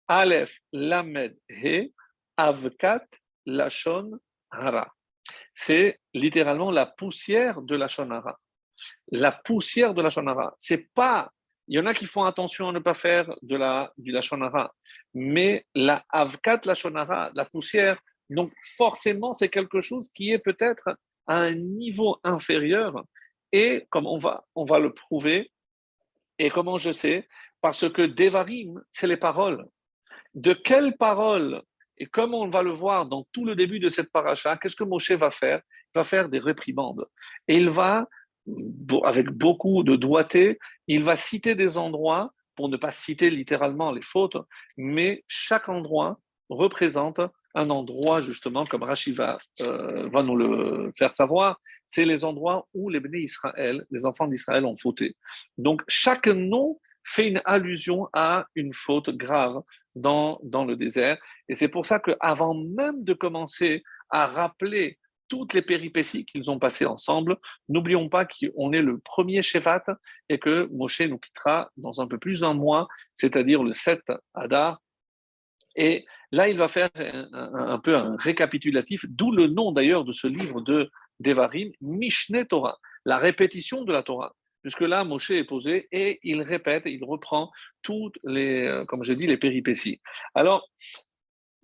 [0.08, 1.92] Aleph, Lamed, He,
[2.38, 3.06] Avkat,
[3.46, 4.20] Lachon,
[4.52, 4.94] Hara
[5.54, 8.40] c'est littéralement la poussière de la shonara.
[9.12, 10.54] La poussière de la shonara.
[10.58, 11.32] C'est pas.
[11.68, 14.74] Il y en a qui font attention à ne pas faire de la, du shonara,
[15.14, 20.98] mais la avkat la shonara, la poussière, donc forcément c'est quelque chose qui est peut-être
[21.28, 23.04] à un niveau inférieur.
[23.52, 25.52] Et comme on va, on va le prouver,
[26.40, 27.28] et comment je sais?
[27.62, 29.66] Parce que Devarim, c'est les paroles.
[30.34, 31.62] De quelles paroles
[31.98, 34.84] et comme on va le voir dans tout le début de cette paracha, qu'est-ce que
[34.84, 35.62] Moshe va faire?
[35.94, 37.06] Il va faire des réprimandes.
[37.48, 38.08] Et il va,
[39.04, 44.02] avec beaucoup de doigté, il va citer des endroits, pour ne pas citer littéralement les
[44.02, 44.38] fautes,
[44.78, 47.20] mais chaque endroit représente
[47.56, 52.68] un endroit, justement, comme Rachid va, euh, va nous le faire savoir, c'est les endroits
[52.74, 55.16] où les bénis Israël, les enfants d'Israël ont fauté.
[55.58, 59.62] Donc chaque nom fait une allusion à une faute grave
[59.96, 61.18] dans, le désert.
[61.50, 66.60] Et c'est pour ça qu'avant même de commencer à rappeler toutes les péripéties qu'ils ont
[66.60, 67.38] passées ensemble,
[67.70, 69.84] n'oublions pas qu'on est le premier Shevat
[70.30, 74.02] et que Moshe nous quittera dans un peu plus d'un mois, c'est-à-dire le 7
[74.34, 74.80] Adar.
[75.76, 80.28] Et là, il va faire un, peu un récapitulatif, d'où le nom d'ailleurs de ce
[80.28, 84.36] livre de Devarim, Mishneh Torah, la répétition de la Torah.
[84.64, 89.28] Jusque-là, Moshe est posé et il répète, il reprend toutes les, euh, comme je dis,
[89.28, 90.00] les péripéties.
[90.34, 90.68] Alors,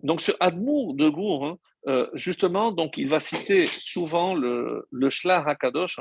[0.02, 1.58] donc ce Admour de Gour, hein,
[1.88, 6.00] euh, justement, donc il va citer souvent le, le Shlah Hakadosh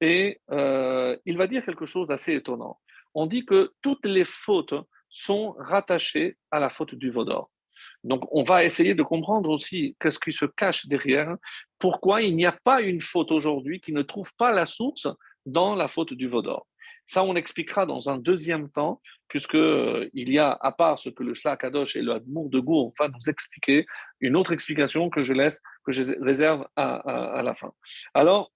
[0.00, 2.78] et euh, il va dire quelque chose d'assez étonnant.
[3.14, 4.74] On dit que toutes les fautes
[5.08, 7.50] sont rattachées à la faute du Vaudor.
[8.04, 11.36] Donc, on va essayer de comprendre aussi qu'est-ce qui se cache derrière,
[11.78, 15.06] pourquoi il n'y a pas une faute aujourd'hui qui ne trouve pas la source
[15.46, 16.66] dans la faute du Vaudor.
[17.04, 21.22] Ça, on expliquera dans un deuxième temps, puisqu'il euh, y a, à part ce que
[21.22, 23.86] le Shlach Kadosh et le Admour de Gour vont nous expliquer,
[24.20, 27.72] une autre explication que je laisse, que je réserve à, la fin.
[28.14, 28.52] Alors,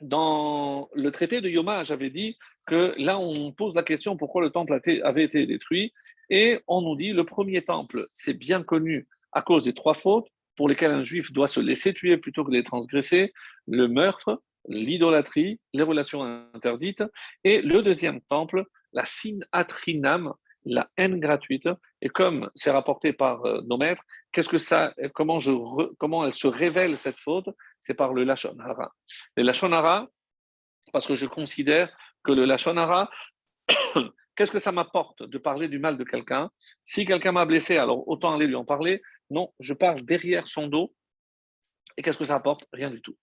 [0.00, 4.50] dans le traité de Yoma, j'avais dit que là, on pose la question pourquoi le
[4.50, 5.92] temple avait été détruit,
[6.28, 10.28] et on nous dit le premier temple, c'est bien connu à cause des trois fautes
[10.56, 13.32] pour lesquelles un juif doit se laisser tuer plutôt que de les transgresser,
[13.66, 16.22] le meurtre, l'idolâtrie, les relations
[16.54, 17.02] interdites,
[17.44, 20.32] et le deuxième temple, la sinatrinam,
[20.64, 21.68] la haine gratuite.
[22.00, 25.38] Et comme c'est rapporté par euh, nos maîtres, qu'est-ce que ça, comment,
[26.24, 27.48] elle se révèle cette faute?
[27.80, 28.92] C'est par le lachon hara.
[29.36, 30.08] Le lachon hara,
[30.92, 31.94] parce que je considère
[32.24, 33.10] que le lachon hara,
[34.36, 36.50] qu'est-ce que ça m'apporte de parler du mal de quelqu'un?
[36.84, 39.02] Si quelqu'un m'a blessé, alors autant aller lui en parler.
[39.30, 40.94] Non, je parle derrière son dos.
[41.96, 42.66] Et qu'est-ce que ça apporte?
[42.72, 43.16] Rien du tout.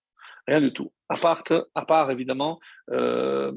[0.48, 0.92] Rien du tout.
[1.10, 1.44] À part,
[1.76, 2.60] à part évidemment,
[2.92, 3.52] euh,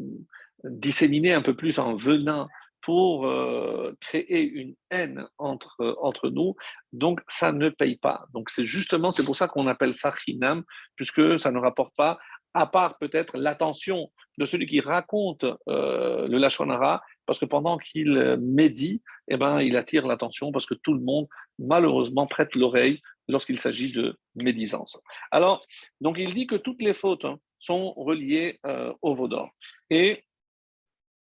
[0.65, 2.49] disséminer un peu plus en venin
[2.83, 6.57] pour euh, créer une haine entre, entre nous.
[6.93, 8.25] Donc, ça ne paye pas.
[8.35, 10.65] Donc, c'est justement, c'est pour ça qu'on appelle ça chinam,
[10.97, 12.19] puisque ça ne rapporte pas,
[12.55, 18.37] à part peut-être l'attention de celui qui raconte euh, le Lachonara, parce que pendant qu'il
[18.41, 23.59] médit, eh ben, il attire l'attention parce que tout le monde, malheureusement, prête l'oreille lorsqu'il
[23.59, 24.99] s'agit de médisance.
[25.31, 25.65] Alors,
[26.01, 29.51] donc il dit que toutes les fautes hein, sont reliées euh, au Vaudor.
[29.91, 30.25] Et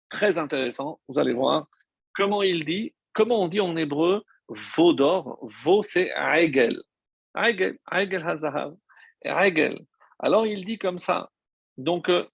[0.08, 1.66] très intéressant, vous allez voir
[2.14, 6.82] comment il dit, comment on dit en hébreu Vaudor, Vau c'est Aegel.
[7.34, 8.74] Aegel, Aegel Hazahav.
[9.24, 9.78] Aegel.
[10.18, 11.30] Alors il dit comme ça.
[11.78, 12.26] Donc, euh,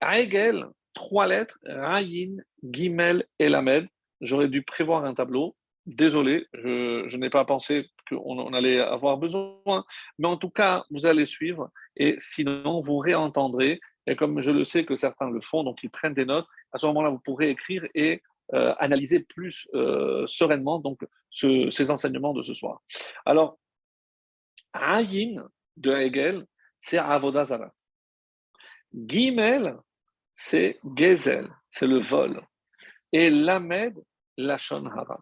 [0.00, 3.86] Aegel, trois lettres, Rayin, Gimel et Lamed.
[4.20, 5.56] J'aurais dû prévoir un tableau.
[5.84, 9.84] Désolé, je, n'ai pas pensé qu'on allait avoir besoin,
[10.18, 13.80] mais en tout cas, vous allez suivre et sinon, vous réentendrez.
[14.06, 16.78] Et comme je le sais que certains le font, donc ils prennent des notes, à
[16.78, 18.22] ce moment-là, vous pourrez écrire et
[18.54, 22.80] euh, analyser plus euh, sereinement donc, ces enseignements de ce soir.
[23.24, 23.58] Alors,
[24.72, 26.46] Ayin, de Hegel,
[26.78, 27.72] c'est Avodazara.
[28.94, 29.76] Gimel,
[30.34, 32.40] c'est Gezel, c'est le vol.
[33.12, 33.98] Et Lamed,
[34.36, 35.20] Lachon Hara.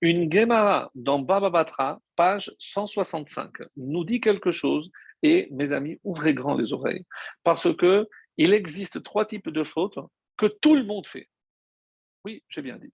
[0.00, 4.90] Une Gemara dans Baba Batra, page 165, nous dit quelque chose
[5.22, 7.04] et mes amis, ouvrez grand les oreilles
[7.42, 8.06] parce que
[8.36, 9.98] il existe trois types de fautes
[10.36, 11.28] que tout le monde fait.
[12.24, 12.92] Oui, j'ai bien dit.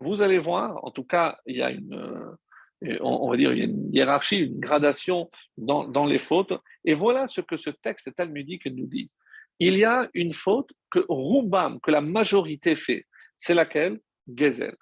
[0.00, 3.58] Vous allez voir, en tout cas, il y a une, euh, on va dire, il
[3.58, 6.54] y a une hiérarchie, une gradation dans, dans les fautes.
[6.84, 9.10] Et voilà ce que ce texte talmudique nous dit.
[9.58, 13.06] Il y a une faute que Roubam, que la majorité fait.
[13.36, 14.00] C'est laquelle?
[14.34, 14.76] Gezel.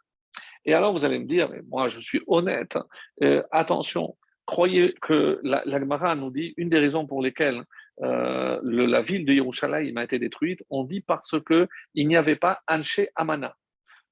[0.64, 2.78] Et alors, vous allez me dire, mais moi, je suis honnête,
[3.22, 7.64] euh, attention, croyez que la, la nous dit une des raisons pour lesquelles
[8.02, 12.60] euh, la ville de Yerushalayim a été détruite, on dit parce qu'il n'y avait pas
[12.68, 13.56] Anche Amana.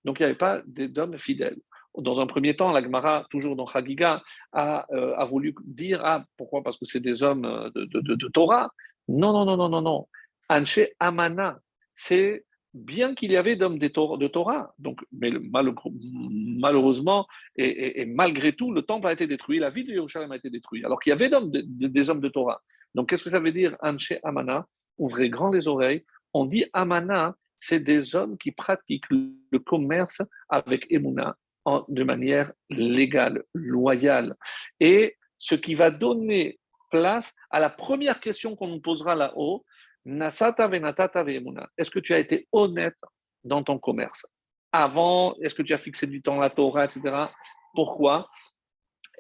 [0.05, 1.59] Donc, il n'y avait pas d'hommes fidèles.
[1.97, 6.63] Dans un premier temps, la Gemara, toujours dans Chagiga, a, euh, voulu dire Ah, pourquoi?
[6.63, 8.71] Parce que c'est des hommes de, de, Torah.
[9.09, 10.09] Non, non, non, non, non, non.
[10.49, 11.59] Anche Amana,
[11.95, 18.83] c'est bien qu'il y avait d'hommes de Torah, donc, mais malheureusement et, malgré tout, le
[18.83, 21.31] temple a été détruit, la ville de Jérusalem a été détruite, alors qu'il y avait
[21.53, 22.63] des hommes de Torah.
[22.95, 24.67] Donc, qu'est-ce que ça veut dire Anche Amana?
[24.99, 26.05] Ouvrez grand les oreilles.
[26.35, 31.37] On dit Amana, c'est des hommes qui pratiquent le commerce avec Emouna
[31.89, 34.35] de manière légale, loyale.
[34.81, 36.59] Et ce qui va donner
[36.91, 39.65] place à la première question qu'on nous posera là-haut,
[40.05, 42.99] est-ce que tu as été honnête
[43.45, 44.27] dans ton commerce?
[44.73, 47.27] Avant, est-ce que tu as fixé du temps à la Torah, etc.
[47.75, 48.29] Pourquoi?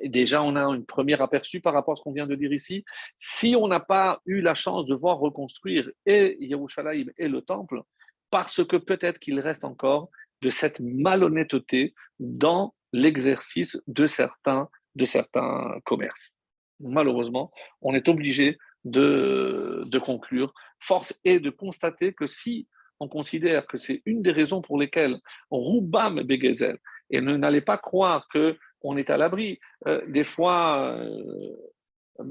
[0.02, 2.84] Déjà, on a un premier aperçu par rapport à ce qu'on vient de dire ici.
[3.16, 7.82] Si on n'a pas eu la chance de voir reconstruire et Yerushalayim et le temple,
[8.30, 10.08] parce que peut-être qu'il reste encore
[10.40, 16.34] de cette malhonnêteté dans l'exercice de certains, de certains commerces.
[16.80, 20.52] Malheureusement, on est obligé de, de conclure.
[20.80, 22.66] Force est de constater que si
[23.00, 25.18] on considère que c'est une des raisons pour lesquelles
[25.50, 26.78] Roubam Begezel,
[27.10, 29.60] et ne n'allez pas croire que on est à l'abri.
[29.86, 31.56] Euh, des fois, euh,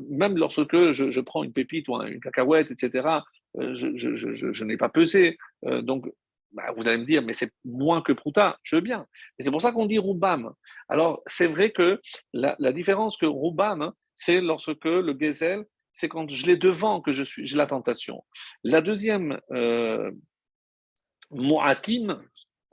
[0.10, 3.20] même lorsque je, prends une pépite ou une cacahuète, etc.,
[3.60, 5.38] euh, je, je, n'ai pas pesé.
[5.64, 6.08] donc,
[6.52, 9.06] bah, vous allez me dire, mais c'est moins que Prouta, je veux bien.
[9.40, 10.52] Et c'est pour ça qu'on dit Roubam.
[10.90, 12.02] Alors, c'est vrai que
[12.34, 17.12] la, la différence que Roubam, c'est lorsque le Gezel c'est quand je l'ai devant que
[17.12, 18.24] je suis, j'ai la tentation.
[18.64, 20.12] La deuxième, euh,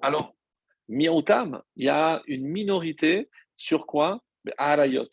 [0.01, 0.35] alors,
[0.89, 4.21] miautam, il y a une minorité sur quoi?
[4.57, 5.11] Arayot.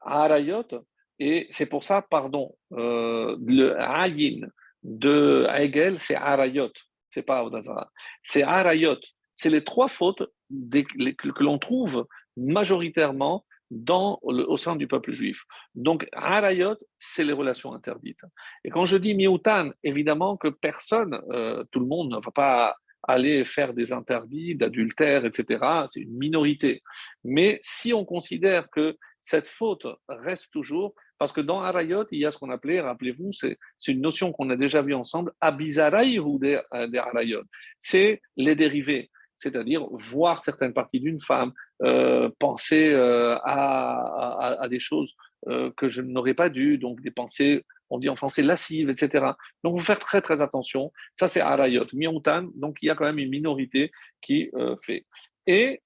[0.00, 0.86] Arayot,
[1.18, 4.48] et c'est pour ça, pardon, euh, le Ayin
[4.82, 6.72] de Hegel, c'est Arayot,
[7.10, 7.90] c'est pas Audazara,
[8.22, 9.00] c'est Arayot.
[9.38, 12.06] C'est les trois fautes que l'on trouve
[12.38, 15.44] majoritairement dans au sein du peuple juif.
[15.74, 18.20] Donc, harayot, c'est les relations interdites.
[18.64, 22.76] Et quand je dis mioutan, évidemment que personne, euh, tout le monde ne va pas
[23.02, 25.64] aller faire des interdits d'adultère, etc.
[25.88, 26.82] C'est une minorité.
[27.24, 32.26] Mais si on considère que cette faute reste toujours, parce que dans Harayot, il y
[32.26, 33.56] a ce qu'on appelait, rappelez-vous, c'est
[33.88, 37.42] une notion qu'on a déjà vue ensemble, Abizaray ou des Harayot.
[37.78, 45.14] C'est les dérivés c'est-à-dire voir certaines parties d'une femme, euh, penser euh, à, des choses
[45.48, 49.32] euh, que je n'aurais pas dû, donc des pensées, on dit en français lascives, etc.
[49.62, 50.92] Donc, faut faire très très attention.
[51.14, 54.50] Ça, c'est Arayot, Miontan, donc il y a quand même une minorité qui
[54.82, 55.06] fait.
[55.46, 55.82] Et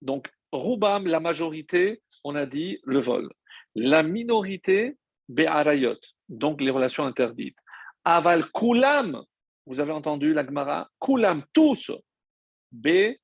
[0.00, 3.28] donc, Roubam, la majorité, on a dit le vol.
[3.74, 4.96] La minorité,
[5.28, 7.58] Be'arayot, donc les relations interdites.
[8.04, 9.22] Aval Kulam,
[9.66, 11.90] vous avez entendu la Gemara, Kulam, tous,
[12.76, 13.16] B,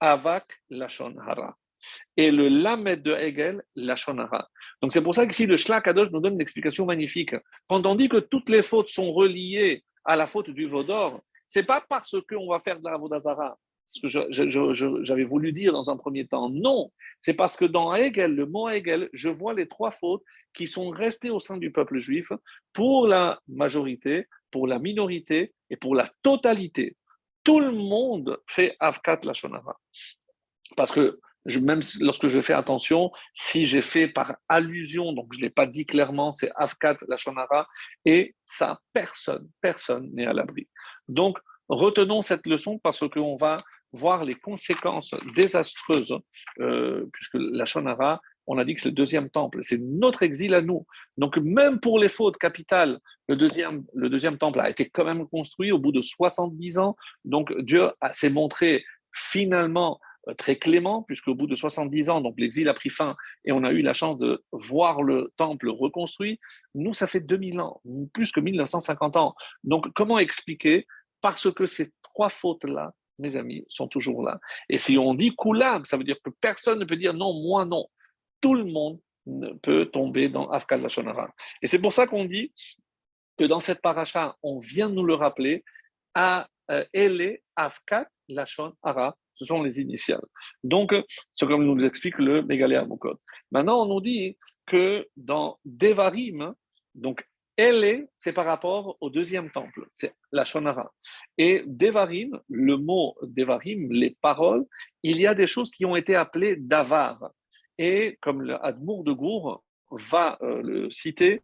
[0.00, 1.56] Avak, Lachon Hara.
[2.16, 4.48] Et le Lamed de Hegel, Lachon Hara.
[4.80, 7.34] Donc c'est pour ça que ici le Shlakadosh nous donne une explication magnifique.
[7.68, 11.62] Quand on dit que toutes les fautes sont reliées à la faute du Vaudor, c'est
[11.62, 14.08] pas parce qu'on va faire de la Vodazara, ce que
[15.04, 16.48] j'avais voulu dire dans un premier temps.
[16.48, 20.22] Non, c'est parce que dans Hegel, le mot Hegel, je vois les trois fautes
[20.54, 22.32] qui sont restées au sein du peuple juif
[22.72, 26.96] pour la majorité, pour la minorité et pour la totalité
[27.44, 29.78] tout le monde fait Avkat Lachonara.
[30.76, 31.20] Parce que
[31.60, 35.66] même lorsque je fais attention, si j'ai fait par allusion, donc je ne l'ai pas
[35.66, 37.68] dit clairement, c'est Avkat Lachonara,
[38.04, 40.68] et ça, personne, personne n'est à l'abri.
[41.06, 41.38] Donc,
[41.68, 43.58] retenons cette leçon parce qu'on va
[43.92, 46.18] voir les conséquences désastreuses,
[46.60, 50.54] euh, puisque la Shonara, on a dit que c'est le deuxième temple, c'est notre exil
[50.54, 50.86] à nous.
[51.16, 55.26] Donc même pour les fautes capitales, le deuxième, le deuxième temple a été quand même
[55.28, 56.96] construit au bout de 70 ans.
[57.24, 62.68] Donc Dieu s'est montré finalement euh, très clément, puisqu'au bout de 70 ans, donc l'exil
[62.68, 66.40] a pris fin et on a eu la chance de voir le temple reconstruit.
[66.74, 67.80] Nous, ça fait 2000 ans,
[68.12, 69.34] plus que 1950 ans.
[69.64, 70.86] Donc, comment expliquer?
[71.20, 74.40] Parce que ces trois fautes-là, mes amis, sont toujours là.
[74.68, 77.64] Et si on dit Koulam, ça veut dire que personne ne peut dire non, moi
[77.64, 77.86] non.
[78.44, 79.00] Tout le monde
[79.62, 81.34] peut tomber dans Afkal Lachonara.
[81.62, 82.52] Et c'est pour ça qu'on dit
[83.38, 85.64] que dans cette paracha, on vient nous le rappeler,
[86.12, 90.26] à euh, Ele Afkat Lachon Ara, ce sont les initiales.
[90.62, 90.92] Donc,
[91.32, 93.18] c'est comme nous explique le Megalé Mokot.
[93.50, 94.36] Maintenant, on nous dit
[94.66, 96.54] que dans Devarim,
[96.94, 97.26] donc
[97.56, 100.92] Ele, c'est par rapport au deuxième temple, c'est la Shonara.
[101.38, 104.66] Et Devarim, le mot Devarim, les paroles,
[105.02, 107.30] il y a des choses qui ont été appelées Davar.
[107.78, 111.42] Et comme l'Admour de Gour va euh, le citer,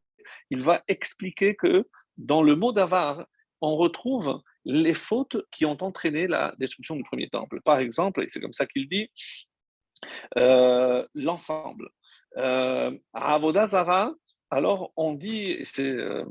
[0.51, 3.27] il va expliquer que dans le mot Davar,
[3.61, 7.61] on retrouve les fautes qui ont entraîné la destruction du premier temple.
[7.63, 9.11] Par exemple, et c'est comme ça qu'il dit,
[10.37, 11.91] euh, l'ensemble.
[12.37, 14.15] Euh, Avodazara,
[14.51, 16.25] alors on dit, c'est euh,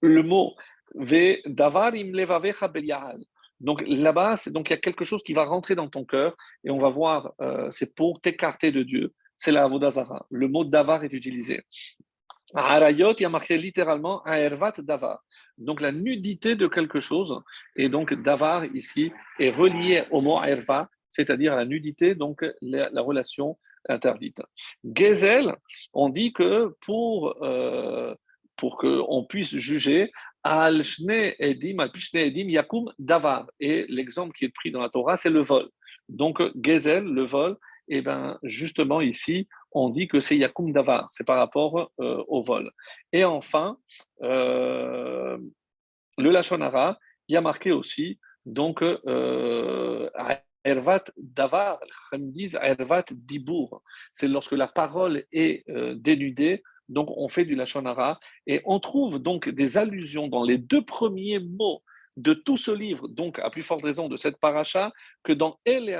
[0.00, 0.54] le mot
[0.94, 2.68] Ve Davarim Levavecha
[3.60, 6.78] Donc là-bas, il y a quelque chose qui va rentrer dans ton cœur et on
[6.78, 9.12] va voir, euh, c'est pour t'écarter de Dieu.
[9.36, 10.26] C'est la Avodazara.
[10.30, 11.62] Le mot Davar est utilisé.
[12.54, 15.20] À Arayot, il y a marqué littéralement Aervat Davar
[15.58, 17.40] donc la nudité de quelque chose.
[17.76, 23.58] Et donc davar ici est relié au mot erva, c'est-à-dire la nudité, donc la, relation
[23.88, 24.40] interdite.
[24.84, 25.54] Gezel,
[25.92, 28.14] on dit que pour, euh,
[28.56, 30.12] pour qu'on puisse juger,
[30.48, 30.82] al
[31.38, 33.46] edim, al edim, yakum davar.
[33.60, 35.68] Et l'exemple qui est pris dans la Torah, c'est le vol.
[36.08, 37.56] Donc Gezel, le vol,
[37.90, 42.22] et eh ben justement ici, on dit que c'est Yakum Davar, c'est par rapport euh,
[42.28, 42.70] au vol.
[43.12, 43.78] Et enfin,
[44.22, 45.38] euh,
[46.18, 50.08] le Lachonara, il y a marqué aussi, donc, euh,
[50.64, 51.78] Ervat Davar,
[52.12, 53.82] Ervat Dibour,
[54.12, 55.64] c'est lorsque la parole est
[55.96, 60.84] dénudée, donc on fait du Lachonara, et on trouve donc des allusions dans les deux
[60.84, 61.82] premiers mots
[62.16, 65.88] de tout ce livre, donc à plus forte raison de cette paracha, que dans El
[65.88, 65.94] et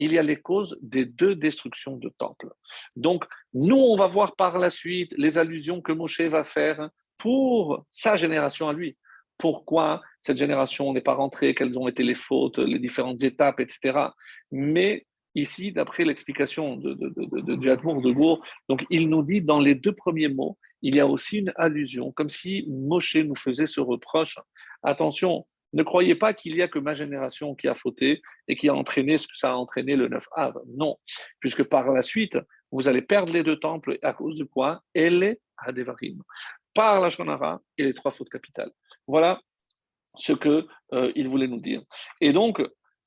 [0.00, 2.50] il y a les causes des deux destructions de temples.
[2.96, 7.84] Donc, nous, on va voir par la suite les allusions que Moshe va faire pour
[7.90, 8.96] sa génération à lui.
[9.38, 13.98] Pourquoi cette génération n'est pas rentrée, quelles ont été les fautes, les différentes étapes, etc.
[14.50, 15.06] Mais
[15.38, 19.94] ici, d'après l'explication de, de, de, de Gour, donc il nous dit dans les deux
[19.94, 24.36] premiers mots, il y a aussi une allusion, comme si Moshe nous faisait ce reproche.
[24.82, 28.68] Attention, ne croyez pas qu'il y a que ma génération qui a fauté et qui
[28.68, 30.54] a entraîné ce que ça a entraîné le 9 Av.
[30.66, 30.96] Non,
[31.40, 32.38] puisque par la suite,
[32.70, 34.82] vous allez perdre les deux temples à cause de quoi?
[34.94, 36.22] Elle à Devarim.
[36.74, 38.70] Par la Shonara et les trois fautes capitales.
[39.06, 39.40] Voilà
[40.16, 41.82] ce qu'il euh, voulait nous dire.
[42.20, 42.62] Et donc,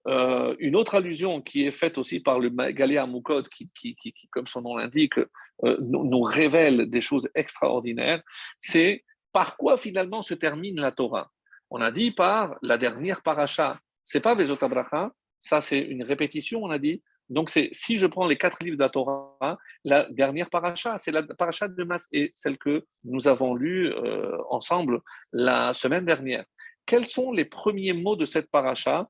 [0.08, 4.14] euh, une autre allusion qui est faite aussi par le Galéa Moukod, qui, qui, qui,
[4.30, 5.18] comme son nom l'indique,
[5.64, 8.22] euh, nous, révèle des choses extraordinaires,
[8.60, 11.32] c'est par quoi finalement se termine la Torah
[11.72, 13.80] on a dit par la dernière paracha.
[14.04, 17.02] C'est pas Vezot Abraha, ça c'est une répétition, on a dit.
[17.30, 21.12] Donc c'est si je prends les quatre livres de la Torah, la dernière paracha, c'est
[21.12, 25.00] la paracha de Mas et celle que nous avons lue euh, ensemble
[25.32, 26.44] la semaine dernière.
[26.86, 29.08] Quels sont les premiers mots de cette paracha?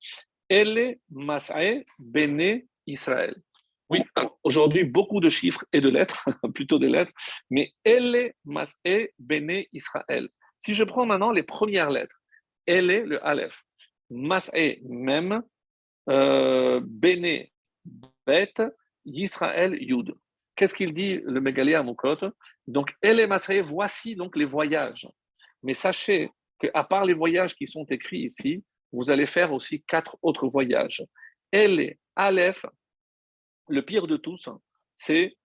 [0.52, 3.34] Elle Mas'e Bene Israël.
[3.90, 4.02] Oui,
[4.44, 7.14] aujourd'hui, beaucoup de chiffres et de lettres, plutôt des lettres,
[7.50, 10.28] mais Elle Mas'e Bene Israël.
[10.60, 12.22] Si je prends maintenant les premières lettres,
[12.66, 13.64] elle est le Aleph.
[14.10, 15.42] Mas'e, même,
[16.10, 17.46] euh, Bene,
[18.28, 18.54] Bet,
[19.06, 20.14] Yisraël, Yud.
[20.58, 22.18] Qu'est-ce qu'il dit le Mégalé à Moukot?
[22.68, 25.08] Donc, Elle est Mas'e, voici donc les voyages.
[25.64, 26.30] Mais sachez
[26.60, 31.04] qu'à part les voyages qui sont écrits ici, vous allez faire aussi quatre autres voyages.
[31.52, 32.66] Elle Aleph,
[33.70, 34.50] le pire de tous,
[34.96, 35.38] c'est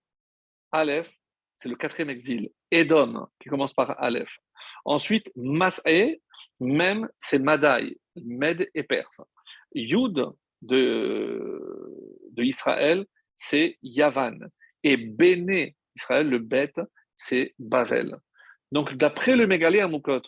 [0.71, 1.09] Aleph,
[1.57, 2.49] c'est le quatrième exil.
[2.71, 4.37] Edom, qui commence par Aleph.
[4.85, 6.19] Ensuite, Mas'e,
[6.59, 9.21] même c'est Madaï, Med et Perse.
[9.73, 10.25] Yud
[10.61, 11.61] de,
[12.31, 14.37] de Israël, c'est Yavan.
[14.83, 16.79] Et Béné, Israël, le bête,
[17.15, 18.15] c'est Bavel.
[18.71, 20.21] Donc, d'après le Mégalé à Moukot,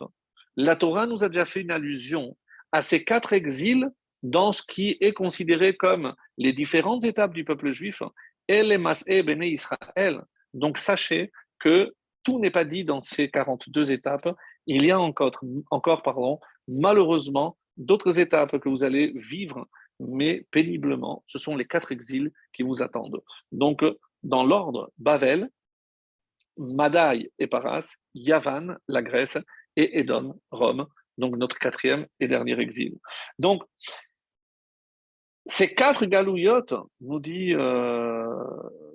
[0.56, 2.38] la Torah nous a déjà fait une allusion
[2.72, 3.90] à ces quatre exils
[4.24, 8.04] dans ce qui est considéré comme les différentes étapes du peuple juif,
[8.48, 10.22] Elemas et Béné Israël.
[10.54, 11.94] Donc, sachez que
[12.24, 14.30] tout n'est pas dit dans ces 42 étapes.
[14.66, 15.40] Il y a encore,
[15.72, 19.68] encore pardon, malheureusement d'autres étapes que vous allez vivre,
[20.00, 21.24] mais péniblement.
[21.28, 23.22] Ce sont les quatre exils qui vous attendent.
[23.52, 23.84] Donc,
[24.24, 25.50] dans l'ordre, Bavel,
[26.58, 29.38] Madaï et Paras, Yavan, la Grèce,
[29.78, 30.88] et Edom, Rome,
[31.20, 32.94] donc notre quatrième et dernier exil.
[33.38, 33.64] Donc,
[35.58, 38.28] Ces quatre galouillottes, nous dit, euh,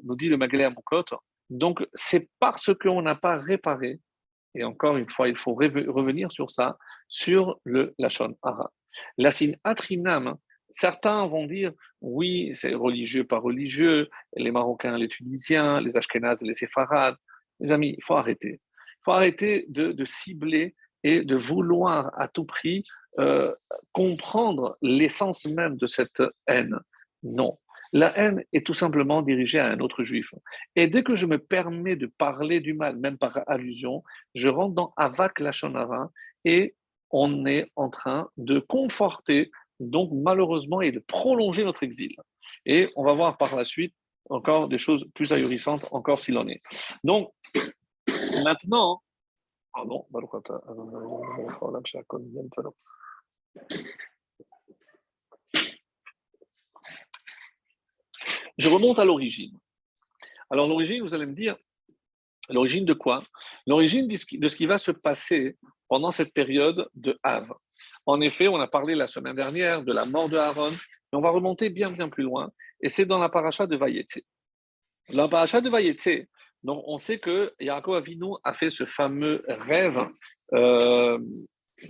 [0.05, 1.11] nous dit le Magalé Amukot,
[1.51, 3.99] donc c'est parce qu'on n'a pas réparé,
[4.55, 8.71] et encore une fois, il faut revenir sur ça, sur le Lachon Hara.
[9.19, 10.37] La sin atrinam,
[10.71, 16.55] certains vont dire, oui, c'est religieux, pas religieux, les Marocains, les Tunisiens, les Ashkénazes, les
[16.55, 17.17] Séfarades.
[17.61, 18.55] Les amis, il faut arrêter.
[18.61, 20.75] Il faut arrêter de cibler
[21.05, 22.83] et de vouloir à tout prix
[23.21, 23.55] euh,
[23.93, 26.77] comprendre l'essence même de cette haine.
[27.23, 27.59] Non.
[27.93, 30.35] La haine est tout simplement dirigée à un autre juif.
[30.75, 34.03] Et dès que je me permets de parler du mal, même par allusion,
[34.35, 36.11] je rentre dans Avak Lachonara
[36.45, 36.75] et
[37.11, 42.17] on est en train de conforter, donc malheureusement, et de prolonger notre exil.
[42.67, 43.95] Et on va voir par la suite
[44.29, 46.63] encore des choses plus ahurissantes, encore s'il en est.
[47.05, 47.31] Donc,
[48.43, 49.03] maintenant,
[58.59, 59.59] je remonte à l'origine.
[60.51, 61.57] Alors l'origine, vous allez me dire,
[62.49, 63.25] l'origine de quoi?
[63.67, 64.17] L'origine de
[64.49, 65.57] ce qui va se passer
[65.89, 67.61] pendant cette période de Havre.
[68.07, 71.21] En effet, on a parlé la semaine dernière de la mort de Aaron, mais on
[71.21, 72.51] va remonter bien bien plus loin,
[72.81, 74.23] et c'est dans la paracha de Vayetse.
[75.11, 76.29] La paracha de Vayetse,
[76.65, 80.09] donc on sait que Yaakov Avinu a fait ce fameux rêve
[80.55, 81.19] euh,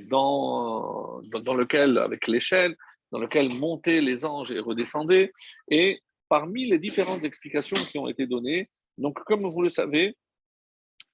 [0.08, 1.20] dans,
[1.56, 2.76] lequel, avec l'échelle,
[3.12, 5.32] dans lequel montaient les anges et redescendaient.
[5.70, 8.68] Et parmi les différentes explications qui ont été données,
[8.98, 10.16] donc comme vous le savez,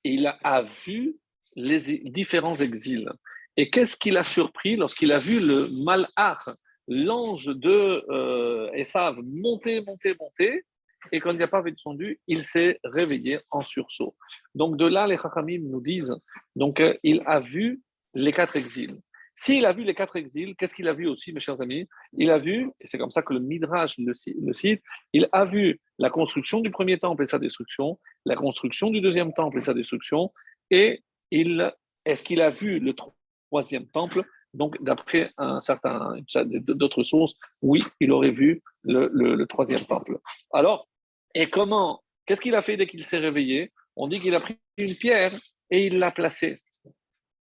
[0.04, 1.16] il a vu
[1.54, 3.11] les différents exils.
[3.58, 6.48] Et qu'est-ce qu'il a surpris lorsqu'il a vu le malach,
[6.88, 10.64] l'ange de euh, Esav, monter, monter, monter?
[11.12, 14.14] Et quand il n'a pas descendu, il s'est réveillé en sursaut.
[14.55, 16.14] Donc de là, les Chachamim nous disent,
[16.57, 17.80] donc euh, il a vu
[18.14, 18.98] les quatre exils.
[19.42, 21.88] S'il a vu les quatre exils, qu'est-ce qu'il a vu aussi, mes chers amis?
[22.12, 24.12] Il a vu, et c'est comme ça que le Midrash le,
[24.53, 24.82] cite,
[25.14, 29.32] il a vu la construction du premier temple et sa destruction, la construction du deuxième
[29.32, 30.30] temple et sa destruction,
[30.70, 31.72] et il,
[32.05, 32.94] est-ce qu'il a vu le
[33.48, 34.24] troisième temple?
[34.53, 36.16] Donc, d'après un certain
[36.51, 37.32] d'autres sources,
[37.62, 40.18] oui, il aurait vu le troisième temple.
[40.53, 40.89] Alors,
[41.34, 43.72] et comment Qu'est-ce qu'il a fait dès qu'il s'est réveillé?
[43.96, 45.36] On dit qu'il a pris une pierre
[45.68, 46.62] et il l'a placée.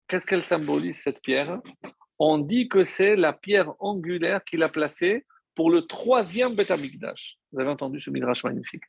[0.08, 1.60] Qu'est-ce qu'elle symbolise, cette pierre?
[2.18, 7.60] On dit que c'est la pierre angulaire qu'il a placée pour le troisième Beth Vous
[7.60, 8.84] avez entendu ce midrash magnifique.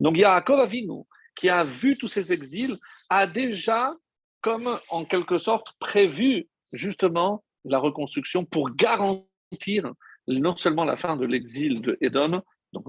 [0.00, 1.02] Donc Yaakov Avinu,
[1.36, 2.78] qui a vu tous ces exils,
[3.10, 3.94] a déjà,
[4.40, 9.92] comme en quelque sorte, prévu justement la reconstruction pour garantir
[10.26, 12.42] non seulement la fin de l'exil de Edom,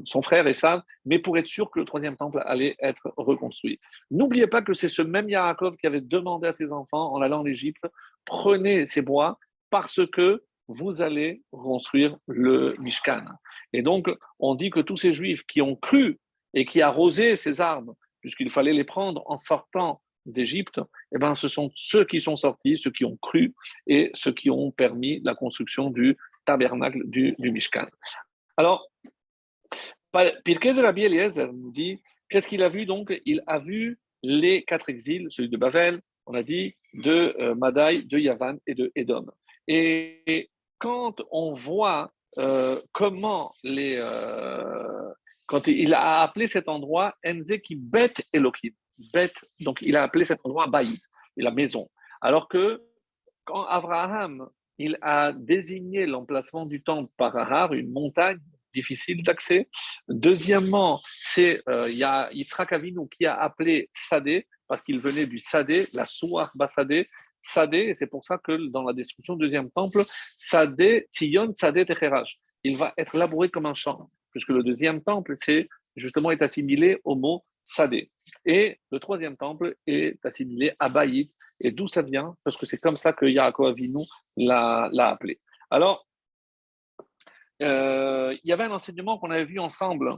[0.05, 3.79] son frère Esav, mais pour être sûr que le troisième temple allait être reconstruit.
[4.11, 7.41] N'oubliez pas que c'est ce même Yaakov qui avait demandé à ses enfants, en allant
[7.41, 7.86] en Égypte,
[8.25, 13.25] prenez ces bois parce que vous allez construire le Mishkan.
[13.73, 14.09] Et donc,
[14.39, 16.19] on dit que tous ces Juifs qui ont cru
[16.53, 20.81] et qui arrosaient ces arbres, puisqu'il fallait les prendre en sortant d'Égypte,
[21.13, 23.53] eh ben, ce sont ceux qui sont sortis, ceux qui ont cru
[23.86, 27.86] et ceux qui ont permis la construction du tabernacle du, du Mishkan.
[28.57, 28.88] Alors,
[30.43, 31.99] Pirkei de Rabbi Eliezer nous dit
[32.30, 33.13] qu'est-ce qu'il a vu donc?
[33.26, 38.05] Il a vu les quatre exils, celui de Bavel, on a dit, de euh, Madaï,
[38.05, 39.26] de Yavan et de Edom.
[39.68, 40.49] Et
[40.80, 43.99] quand on voit euh, comment les.
[44.03, 45.13] Euh,
[45.47, 48.74] quand il a appelé cet endroit Enzeki Bet Elohim,
[49.13, 51.01] Bet, donc il a appelé cet endroit Baït,
[51.38, 51.89] la maison.
[52.22, 52.82] Alors que
[53.43, 58.39] quand Abraham il a désigné l'emplacement du temple par Ahar, une montagne
[58.80, 59.61] difficile d'accès.
[60.07, 61.01] Deuxièmement,
[61.32, 65.39] c'est euh, il y a Yitzhak Avinu qui a appelé Sadé parce qu'il venait du
[65.39, 67.07] Sadé, la Souar Basadé,
[67.41, 71.86] Sadé, et c'est pour ça que dans la destruction du deuxième temple, Sadé, Tzion, Sadé,
[71.86, 72.30] Techeraj,
[72.63, 76.99] il va être labouré comme un champ, puisque le deuxième temple, c'est justement est assimilé
[77.03, 78.11] au mot Sadé.
[78.45, 81.30] Et le troisième temple est assimilé à Baïd.
[81.59, 82.36] Et d'où ça vient?
[82.43, 84.03] Parce que c'est comme ça que Yaakov Avinu
[84.38, 85.39] l'a appelé.
[85.71, 86.04] Alors,
[87.61, 90.11] euh, il y avait un enseignement qu'on avait vu ensemble,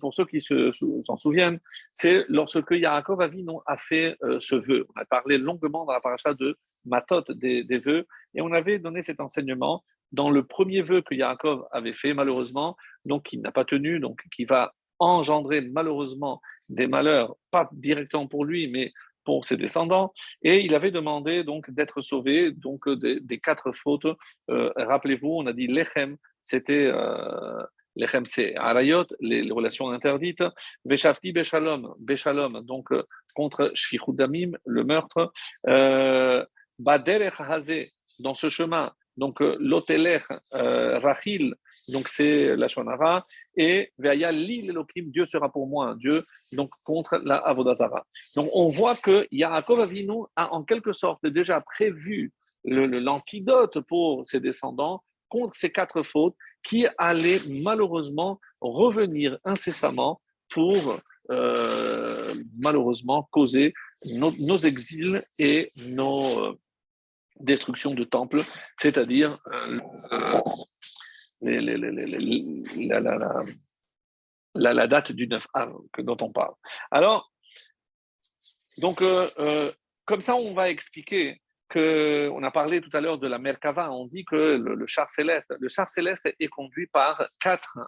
[0.00, 1.60] pour ceux qui s'en souviennent,
[1.92, 4.86] c'est lorsque Yaakov a fait euh, ce vœu.
[4.94, 9.02] On a parlé longuement dans la paracha de Matot des, vœux, et on avait donné
[9.02, 9.82] cet enseignement
[10.12, 14.20] dans le premier vœu que Yaakov avait fait, malheureusement, donc qui n'a pas tenu, donc
[14.34, 18.92] qui va engendrer malheureusement des malheurs, pas directement pour lui, mais
[19.24, 24.06] pour ses descendants, et il avait demandé donc d'être sauvé donc des, quatre fautes.
[24.48, 26.16] Euh, rappelez-vous, on a dit lechem,
[26.46, 27.62] c'était euh,
[27.96, 30.44] lechem, c'est arayot, les, relations interdites.
[30.84, 33.02] Veshafti beshalom, beshalom, donc euh,
[33.34, 35.32] contre shfichut damim, le meurtre.
[35.66, 36.44] Euh,
[36.78, 37.40] Baderech
[38.20, 40.20] dans ce chemin, donc l'Oteler,
[40.52, 41.54] Rachil,
[41.88, 43.26] donc c'est la Shonara,
[43.56, 48.06] et Veaya l'île Elohim, Dieu sera pour moi Dieu, donc contre la Avodazara.
[48.36, 52.32] Donc on voit que Yaakov Avinu a en quelque sorte déjà prévu
[52.64, 55.02] l'antidote pour ses descendants
[55.36, 60.98] contre ces quatre fautes qui allaient malheureusement revenir incessamment pour
[61.30, 63.74] euh, malheureusement causer
[64.14, 66.58] nos, exils et nos euh,
[67.40, 68.42] destructions de temples,
[68.78, 69.80] c'est-à-dire euh,
[74.54, 76.54] la, date du 9 Av dont on parle.
[76.90, 77.30] Alors,
[78.78, 79.02] donc,
[80.04, 81.40] comme ça, on va expliquer
[81.74, 85.52] on a parlé tout à l'heure de la Merkava, on dit que le, char céleste,
[85.58, 87.78] le char céleste est conduit par quatre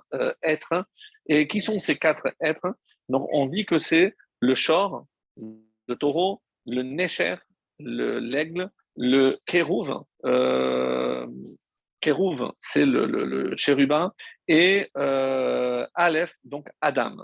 [0.42, 0.84] êtres.
[1.26, 2.74] Et qui sont ces quatre êtres?
[3.08, 5.06] Donc, on dit que c'est le chor,
[5.36, 7.36] le taureau, le necher,
[7.78, 10.04] l'aigle, le kérouv.
[10.24, 11.26] Euh,
[12.00, 14.12] kérouv, c'est le, le, chérubin,
[14.46, 17.16] et euh, Aleph, donc Adam.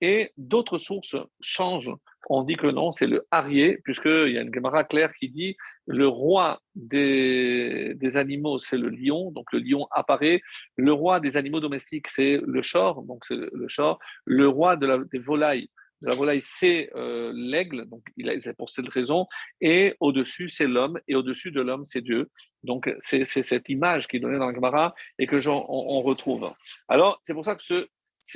[0.00, 1.92] Et d'autres sources changent.
[2.28, 5.56] On dit que non, c'est le Arié, puisqu'il y a une Gemara claire qui dit
[5.86, 10.40] le roi des, des animaux, c'est le lion, donc le lion apparaît.
[10.76, 13.98] Le roi des animaux domestiques, c'est le chor, donc c'est le chor.
[14.24, 15.68] Le roi des volailles,
[16.02, 18.02] de la volaille, c'est euh, l'aigle, donc
[18.40, 19.26] c'est pour cette raison.
[19.60, 22.30] Et au-dessus, c'est l'homme, et au-dessus de l'homme, c'est Dieu.
[22.62, 26.52] Donc c'est cette image qui est donnée dans la Gemara et que on retrouve.
[26.88, 27.86] Alors c'est pour ça que ce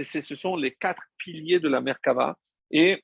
[0.02, 2.36] ce sont les quatre piliers de la Merkava.
[2.70, 3.02] Et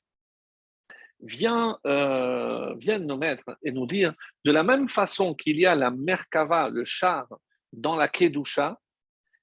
[1.21, 4.13] vient, euh, viennent nos maîtres et nous dire,
[4.45, 7.27] de la même façon qu'il y a la Merkava, le char,
[7.71, 8.79] dans la Kedusha,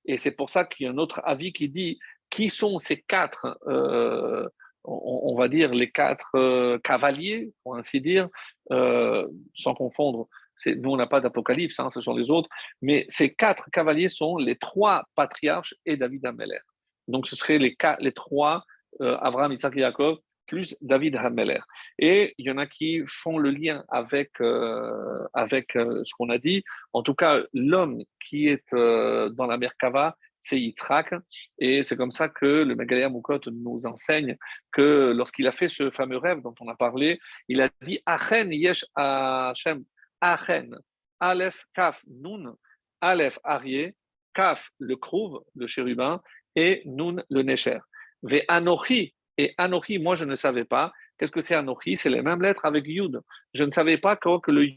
[0.04, 1.98] et c'est pour ça qu'il y a un autre avis qui dit
[2.30, 4.46] qui sont ces quatre, euh,
[4.84, 8.28] on, va dire les quatre euh, cavaliers, pour ainsi dire,
[8.68, 10.28] sans confondre.
[10.66, 12.48] Nous, on n'a pas d'Apocalypse, hein, ce sont les autres,
[12.82, 16.60] mais ces quatre cavaliers sont les trois patriarches et David Ameller.
[17.08, 18.64] Donc, ce seraient les, trois,
[19.00, 21.60] euh, Abraham, Isaac et Jacob, plus David Hameler.
[21.98, 26.30] Et il y en a qui font le lien avec, euh, avec euh, ce qu'on
[26.30, 26.64] a dit.
[26.92, 31.14] En tout cas, l'homme qui est dans la Merkava, c'est Yitzhak.
[31.58, 34.36] Et c'est comme ça que le Megaléa Moukot nous enseigne
[34.72, 38.52] que lorsqu'il a fait ce fameux rêve dont on a parlé, il a dit Achen
[38.52, 39.84] Yesh Hashem,
[40.20, 40.76] Achen,
[41.20, 42.54] Aleph Kaf Nun,
[43.00, 43.94] Aleph Arié,
[44.34, 46.20] Kaf le Krouv, le chérubin,
[46.56, 47.78] et Nun le Necher.
[48.22, 50.92] Ve Anochi, et Anochi, moi je ne savais pas.
[51.18, 51.96] Qu'est-ce que c'est Anochi?
[51.96, 53.20] C'est les mêmes lettres avec Yud.
[53.52, 54.68] Je ne savais pas que, le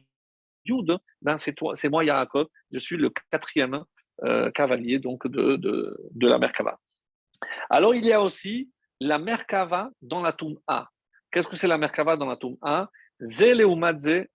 [0.65, 3.83] Yud, ben c'est, moi Yaakov, je suis le quatrième
[4.23, 6.79] euh, cavalier donc de, de, de, la Merkava.
[7.69, 8.69] Alors il y a aussi
[8.99, 10.89] la Merkava dans la Toum A.
[11.31, 12.89] Qu'est-ce que c'est la Merkava dans la Toum A?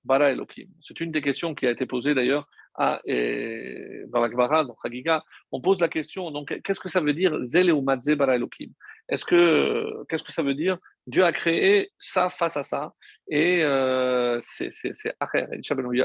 [0.04, 0.68] Bara Elohim.
[0.80, 5.24] C'est une des questions qui a été posée d'ailleurs à, dans la Gemara, dans Chagiga.
[5.52, 8.70] On pose la question, donc, qu'est-ce que ça veut dire Zeleumadze bara Elohim?
[9.08, 10.78] Est-ce que, qu'est-ce que ça veut dire?
[11.06, 12.92] Dieu a créé ça face à ça
[13.28, 14.70] Et euh, c'est
[15.20, 15.46] Acher,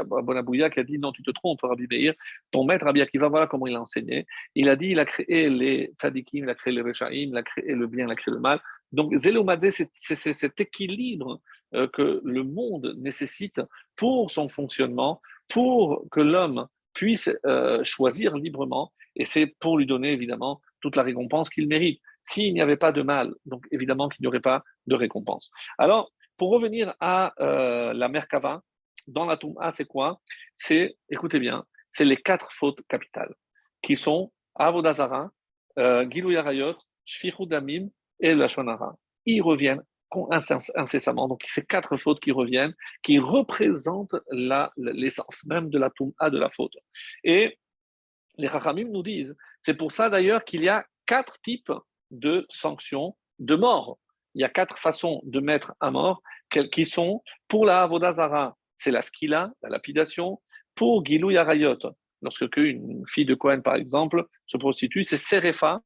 [0.06, 2.14] Bonabouya, qui a dit non, tu te trompes, Rabbi Meir.
[2.52, 4.28] Ton maître, Rabbi Akiva, voilà comment il a enseigné.
[4.54, 7.42] Il a dit il a créé les tzadikim, il a créé les rechaim, il a
[7.42, 8.62] créé le bien, il a créé le mal.
[8.92, 11.42] Donc, Zeleumadze, c'est cet équilibre
[11.74, 13.62] euh, que le monde nécessite
[13.96, 15.22] pour son fonctionnement,
[15.52, 21.04] pour que l'homme puisse euh, choisir librement, et c'est pour lui donner évidemment toute la
[21.04, 22.02] récompense qu'il mérite.
[22.24, 25.50] S'il n'y avait pas de mal, donc évidemment qu'il n'y aurait pas de récompense.
[25.78, 28.62] Alors, pour revenir à euh, la Merkava,
[29.08, 30.20] dans la Touma, c'est quoi?
[30.56, 33.34] C'est, écoutez bien, c'est les quatre fautes capitales,
[33.82, 35.32] qui sont Avodazara,
[35.80, 36.76] euh, Gilou Yarayot,
[37.42, 37.90] Damim
[38.20, 38.96] et la Shonara.
[39.26, 39.84] Ils reviennent
[40.76, 41.28] incessamment.
[41.28, 44.16] Donc, ces quatre fautes qui reviennent, qui représentent
[44.78, 46.76] l'essence même de la Touma de la faute.
[47.24, 47.58] Et
[48.38, 51.72] les Chachamim nous disent, c'est pour ça d'ailleurs qu'il y a quatre types
[52.10, 53.98] de sanctions de mort.
[54.34, 56.22] Il y a quatre façons de mettre à mort
[56.72, 60.42] qui sont pour la Avodazara, c'est la skila, la lapidation.
[60.76, 61.78] Pour Gilou Yarayot,
[62.22, 65.82] lorsque une fille de Cohen, par exemple, se prostitue, c'est Serefa,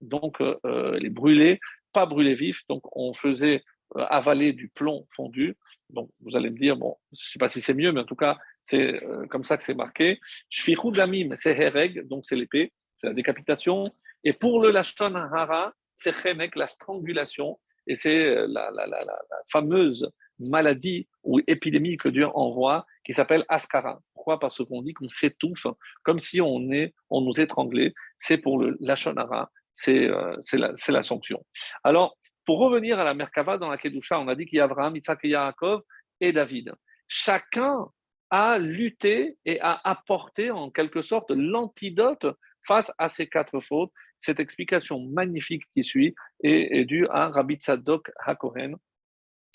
[0.00, 1.60] donc euh, euh, les brûler
[1.92, 3.62] pas brûlé vif, donc on faisait
[3.96, 5.56] euh, avaler du plomb fondu.
[5.90, 8.04] Donc vous allez me dire, bon, je ne sais pas si c'est mieux, mais en
[8.04, 10.20] tout cas, c'est euh, comme ça que c'est marqué.
[10.48, 13.84] Shfichud damim, c'est hereg, donc c'est l'épée, c'est la décapitation.
[14.24, 19.04] Et pour le lashon hara, c'est chenek, la strangulation, et c'est euh, la, la, la,
[19.50, 24.00] fameuse maladie ou épidémie que Dieu envoie, qui s'appelle Ascara.
[24.14, 24.38] Pourquoi?
[24.38, 25.66] Parce qu'on dit qu'on s'étouffe,
[26.02, 27.92] comme si on, est, on nous étranglait.
[28.16, 28.78] C'est pour le
[29.16, 31.44] hara euh, c'est la, sanction.
[31.84, 34.64] Alors, pour revenir à la Merkava dans la Kedusha, on a dit qu'il y a
[34.64, 35.82] Abraham, Isaac et Yaakov
[36.20, 36.72] et David.
[37.08, 37.86] Chacun
[38.30, 42.26] à lutter et à apporter en quelque sorte l'antidote
[42.66, 43.92] face à ces quatre fautes.
[44.18, 48.76] Cette explication magnifique qui suit est, due à Rabbi Tzadok HaKohen,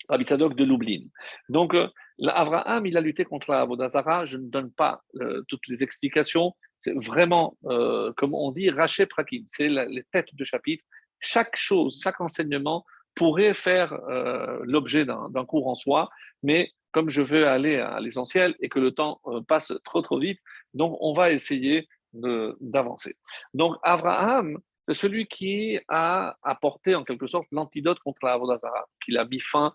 [0.08, 1.06] Rabbi Tzadok de Lublin.
[1.48, 1.88] Donc, euh,
[2.28, 4.24] Abraham, il a lutté contre la Avodazara.
[4.24, 6.54] Je ne donne pas euh, toutes les explications.
[6.80, 9.44] C'est vraiment, euh, comme on dit, raché prakim.
[9.46, 10.84] C'est les têtes de chapitre.
[11.20, 13.98] Chaque chose, chaque enseignement pourrait faire
[14.62, 16.08] l'objet d'un cours en soi,
[16.44, 20.38] mais comme je veux aller à l'essentiel et que le temps passe trop trop vite,
[20.72, 23.16] donc on va essayer d'avancer.
[23.54, 29.18] Donc Abraham, c'est celui qui a apporté en quelque sorte l'antidote contre la Avodazara, qu'il
[29.18, 29.72] a mis fin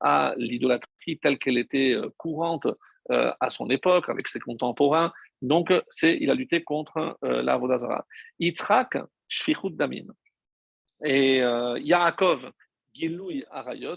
[0.00, 2.66] à l'idolâtrie telle qu'elle était euh, courante
[3.10, 5.12] euh, à son époque avec ses contemporains.
[5.42, 8.06] Donc, c'est, il a lutté contre euh, la Avodazara.
[8.38, 8.98] Yitzhak,
[9.28, 10.06] Shfichut Damin.
[11.02, 12.50] Et Yaakov,
[12.92, 13.96] Giloui Arayot,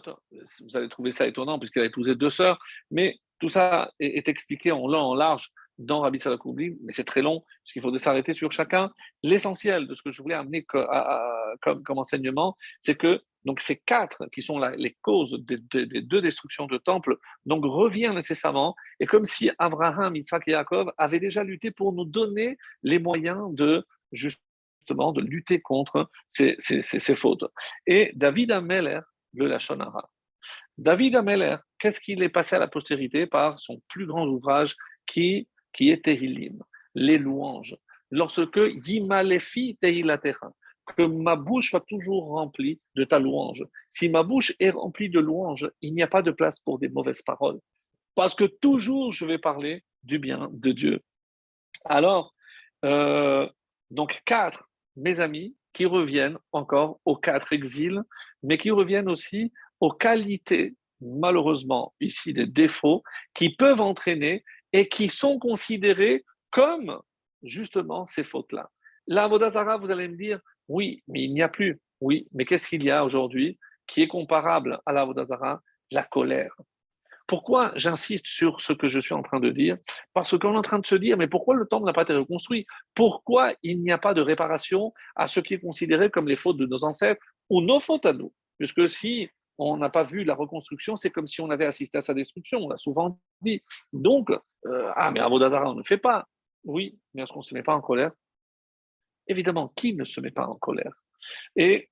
[0.61, 2.57] vous allez trouver ça étonnant puisqu'il a épousé deux sœurs,
[2.91, 5.51] mais tout ça est, est expliqué en long, en large
[5.83, 8.91] dans Rabbi Salakoubli, mais c'est très long, parce qu'il faudrait s'arrêter sur chacun.
[9.21, 14.41] L'essentiel de ce que je voulais amener comme, enseignement, c'est que donc ces quatre qui
[14.41, 20.15] sont les causes des, deux destructions de temples, donc revient nécessairement, et comme si Abraham,
[20.15, 25.61] Isaac et Jacob avaient déjà lutté pour nous donner les moyens de justement de lutter
[25.61, 26.55] contre ces,
[27.15, 27.45] fautes.
[27.85, 29.01] Et David Ameller,
[29.33, 30.09] le Lachonara.
[30.77, 34.75] David Ameller, qu'est-ce qu'il est passé à la postérité par son plus grand ouvrage
[35.05, 36.61] qui qui est Tehilim,
[36.95, 37.75] les louanges.
[38.11, 40.51] Lorsque Yimalefi Tehilatecha,
[40.85, 43.65] que ma bouche soit toujours remplie de ta louange.
[43.89, 46.89] Si ma bouche est remplie de louanges, il n'y a pas de place pour des
[46.89, 47.59] mauvaises paroles.
[48.15, 51.01] Parce que toujours je vais parler du bien de Dieu.
[51.85, 52.35] Alors,
[52.85, 53.47] euh,
[53.91, 58.01] donc quatre, mes amis, qui reviennent encore aux quatre exils,
[58.43, 63.03] mais qui reviennent aussi aux qualités, malheureusement ici des défauts,
[63.33, 64.43] qui peuvent entraîner
[64.73, 66.99] et qui sont considérés comme
[67.43, 68.69] justement ces fautes-là.
[69.07, 71.79] La Vodazara, vous allez me dire, oui, mais il n'y a plus.
[72.01, 75.61] Oui, mais qu'est-ce qu'il y a aujourd'hui qui est comparable à la Vodazara
[75.91, 76.55] La colère?
[77.27, 79.77] Pourquoi j'insiste sur ce que je suis en train de dire?
[80.13, 82.13] Parce qu'on est en train de se dire, mais pourquoi le temple n'a pas été
[82.13, 82.65] reconstruit?
[82.93, 86.57] Pourquoi il n'y a pas de réparation à ce qui est considéré comme les fautes
[86.57, 88.33] de nos ancêtres ou nos fautes à nous?
[88.57, 92.01] Puisque si on n'a pas vu la reconstruction, c'est comme si on avait assisté à
[92.01, 93.61] sa destruction, on l'a souvent dit.
[93.91, 94.29] Donc,
[94.65, 96.27] euh, ah, mais Avodazara, on ne fait pas.
[96.63, 98.11] Oui, mais est-ce qu'on ne se met pas en colère?
[99.27, 100.93] Évidemment, qui ne se met pas en colère?
[101.55, 101.89] Et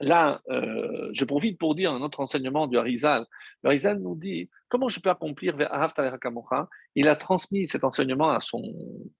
[0.00, 3.26] là, euh, je profite pour dire un autre enseignement du Harizal.
[3.62, 5.56] Le Harizal nous dit comment je peux accomplir
[6.94, 8.62] Il a transmis cet enseignement à son,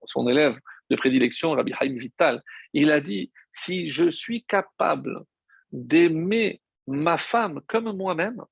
[0.04, 0.58] son élève
[0.90, 2.42] de prédilection, Rabbi Haïm Vital.
[2.72, 5.24] Il a dit si je suis capable
[5.72, 8.42] d'aimer ma femme comme moi-même,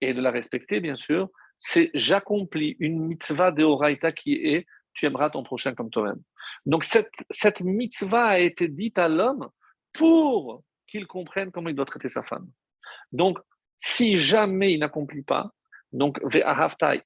[0.00, 1.28] et de la respecter, bien sûr,
[1.58, 6.20] c'est j'accomplis une mitzvah de Horaïta qui est tu aimeras ton prochain comme toi-même.
[6.66, 9.48] Donc cette, cette mitzvah a été dite à l'homme
[9.92, 12.50] pour qu'il comprenne comment il doit traiter sa femme.
[13.12, 13.38] Donc,
[13.78, 15.52] si jamais il n'accomplit pas,
[15.92, 16.18] donc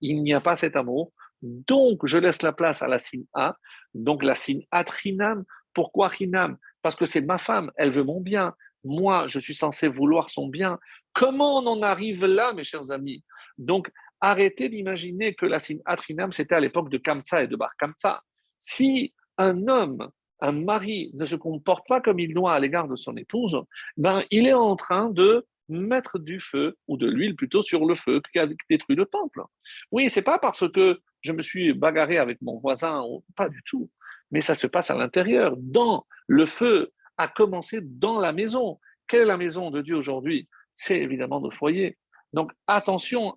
[0.00, 1.12] il n'y a pas cet amour,
[1.42, 3.56] donc je laisse la place à la signe A,
[3.94, 5.44] donc la signe Atrinam.
[5.74, 8.54] Pourquoi Rinam Parce que c'est ma femme, elle veut mon bien,
[8.84, 10.78] moi, je suis censé vouloir son bien.
[11.12, 13.24] Comment on en arrive là, mes chers amis?
[13.58, 18.22] Donc, arrêtez d'imaginer que la atrinam, c'était à l'époque de Kamsa et de Bar Kamsa.
[18.58, 20.08] Si un homme,
[20.40, 23.60] un mari, ne se comporte pas comme il doit à l'égard de son épouse,
[23.96, 27.94] ben, il est en train de mettre du feu, ou de l'huile plutôt, sur le
[27.94, 29.42] feu qui a détruit le temple.
[29.90, 33.02] Oui, c'est pas parce que je me suis bagarré avec mon voisin,
[33.36, 33.88] pas du tout,
[34.30, 36.92] mais ça se passe à l'intérieur, dans le feu
[37.22, 38.80] a commencé dans la maison.
[39.06, 40.48] Quelle est la maison de Dieu aujourd'hui?
[40.74, 41.96] C'est évidemment le foyer.
[42.32, 43.36] Donc attention,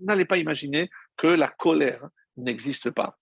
[0.00, 3.18] n'allez pas imaginer que la colère n'existe pas.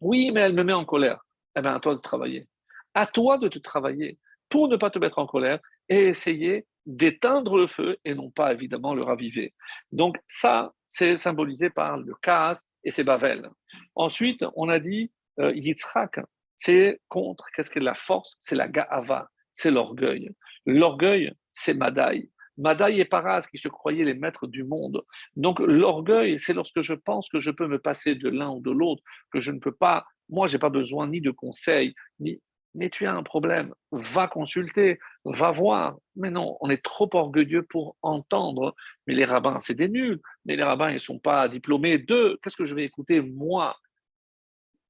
[0.00, 1.24] Oui, mais elle me met en colère.
[1.56, 2.48] Eh bien, à toi de travailler.
[2.94, 7.56] À toi de te travailler pour ne pas te mettre en colère et essayer d'éteindre
[7.56, 9.54] le feu et non pas évidemment le raviver.
[9.92, 13.48] Donc ça, c'est symbolisé par le Kaas et ses Bavel.
[13.94, 16.20] Ensuite, on a dit euh, Yitzhak,
[16.64, 18.38] c'est contre, qu'est-ce que la force?
[18.40, 20.30] C'est la ga'ava, c'est l'orgueil.
[20.64, 22.30] L'orgueil, c'est Madaï.
[22.56, 25.02] Madaï et Paras qui se croyaient les maîtres du monde.
[25.34, 28.70] Donc l'orgueil, c'est lorsque je pense que je peux me passer de l'un ou de
[28.70, 29.02] l'autre,
[29.32, 32.40] que je ne peux pas, moi, j'ai pas besoin ni de conseils, ni
[32.74, 35.96] mais tu as un problème, va consulter, va voir.
[36.16, 38.74] Mais non, on est trop orgueilleux pour entendre.
[39.06, 40.22] Mais les rabbins, c'est des nuls.
[40.46, 42.38] Mais les rabbins, ils ne sont pas diplômés d'eux.
[42.40, 43.76] Qu'est-ce que je vais écouter moi?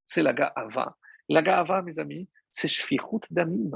[0.05, 0.95] C'est la ga'ava.
[1.29, 3.71] La gava, mes amis, c'est shfichut damim,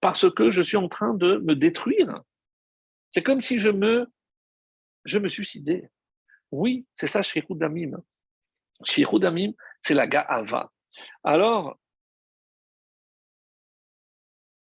[0.00, 2.22] parce que je suis en train de me détruire.
[3.10, 4.06] C'est comme si je me,
[5.04, 5.90] je me suicidais.
[6.50, 7.98] Oui, c'est ça, shfichut damim.
[8.84, 10.70] Shirudamim, c'est la Ga'ava.
[11.24, 11.78] Alors,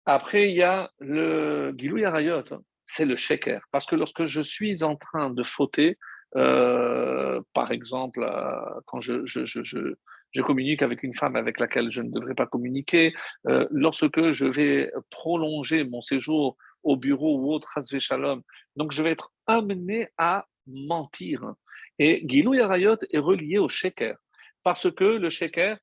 [0.06, 2.44] après, il y a le Gilou Yarayot,
[2.86, 3.62] c'est le Sheker.
[3.72, 5.98] Parce que lorsque je suis en train de fauter,
[6.36, 9.96] euh, par exemple, euh, quand je, je, je,
[10.44, 13.14] communique avec une femme avec laquelle je ne devrais pas communiquer,
[13.48, 18.42] euh, lorsque je vais prolonger mon séjour au bureau ou autre, Shalom,
[18.76, 21.54] donc je vais être amené à mentir.
[22.00, 24.16] Et Gilou Yarayot est relié au Sheker,
[24.64, 25.78] parce que le Sheker,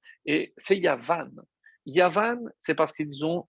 [0.56, 1.30] c'est Yavan.
[1.86, 3.46] Yavan, c'est parce qu'ils ont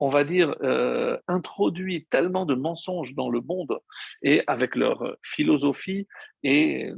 [0.00, 3.78] on va dire, euh, introduit tellement de mensonges dans le monde
[4.22, 6.06] et avec leur philosophie
[6.42, 6.92] et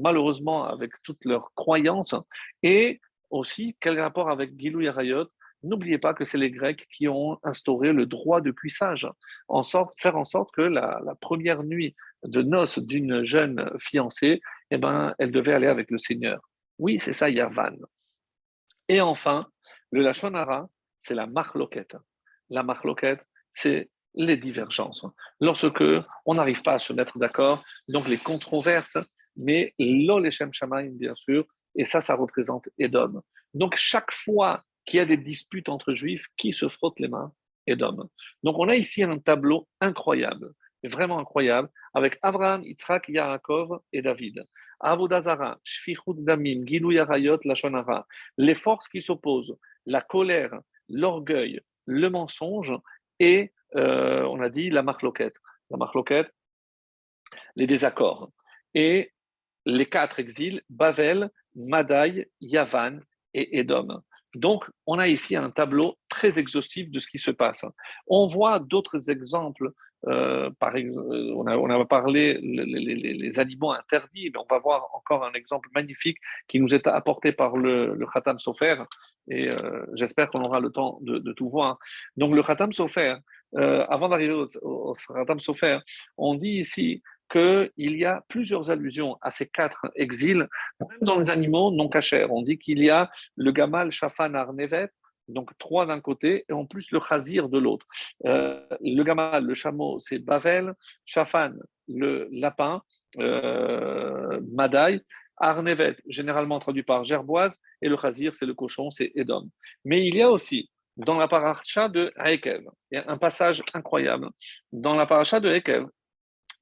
[0.00, 2.14] malheureusement avec toutes leurs croyances
[2.62, 3.00] et
[3.30, 5.28] aussi quel rapport avec Gilou et Rayot
[5.64, 9.08] N'oubliez pas que c'est les Grecs qui ont instauré le droit de cuissage,
[9.96, 15.30] faire en sorte que la, première nuit de noces d'une jeune fiancée, eh ben, elle
[15.30, 16.42] devait aller avec le Seigneur.
[16.78, 17.76] Oui, c'est ça, Yavan.
[18.88, 19.46] Et enfin,
[19.90, 20.68] le Lachonara,
[21.00, 21.96] c'est la marloquette
[22.50, 25.04] la marloquette, c'est les divergences.
[25.40, 25.84] Lorsque
[26.24, 28.98] on n'arrive pas à se mettre d'accord, donc les controverses,
[29.36, 33.20] mais l'oleshem shamaim, bien sûr, et ça, ça représente Edom.
[33.52, 37.32] Donc chaque fois qu'il y a des disputes entre juifs, qui se frottent les mains?
[37.66, 38.08] Edom.
[38.42, 40.52] Donc on a ici un tableau incroyable,
[40.84, 44.44] vraiment incroyable, avec Abraham, Yitzhak, Yaakov et David.
[44.80, 52.74] Avodazara, Shfichut Damim, Gilou Yarayot, Lashonara, les forces qui s'opposent, la colère, l'orgueil, le mensonge
[53.18, 55.36] et, euh, on a dit, la marloquette.
[55.70, 56.32] La marloquette,
[57.56, 58.30] les désaccords.
[58.74, 59.12] Et
[59.66, 63.00] les quatre exils, Bavel, Madaï, Yavan
[63.32, 64.02] et Edom.
[64.34, 67.64] Donc, on a ici un tableau très exhaustif de ce qui se passe.
[68.08, 69.70] On voit d'autres exemples.
[70.08, 75.24] Euh, par, euh, on, a, parlé les, les, animaux interdits, mais on va voir encore
[75.24, 78.82] un exemple magnifique qui nous est apporté par le, le Khatam Sofer,
[79.28, 81.78] et euh, j'espère qu'on aura le temps de, tout voir.
[82.16, 83.16] Donc, le Khatam Sofer,
[83.56, 85.78] avant d'arriver au, au, Khatam Sofer,
[86.18, 90.46] on dit ici qu'il y a plusieurs allusions à ces quatre exils,
[90.80, 92.26] même dans les animaux non cachers.
[92.28, 94.90] On dit qu'il y a le Gamal, Shafan, Arnevet,
[95.28, 97.86] donc trois d'un côté, et en plus le Khazir de l'autre.
[98.26, 101.54] Euh, le Gamal, le chameau, c'est Bavel, Shafan,
[101.88, 102.82] le lapin,
[103.18, 105.00] euh, Madaï,
[105.36, 109.48] Arnevet, généralement traduit par gerboise, et le Khazir, c'est le cochon, c'est Edom.
[109.84, 114.28] Mais il y a aussi, dans la paracha de Hekev, un passage incroyable.
[114.72, 115.86] Dans la paracha de Hekev,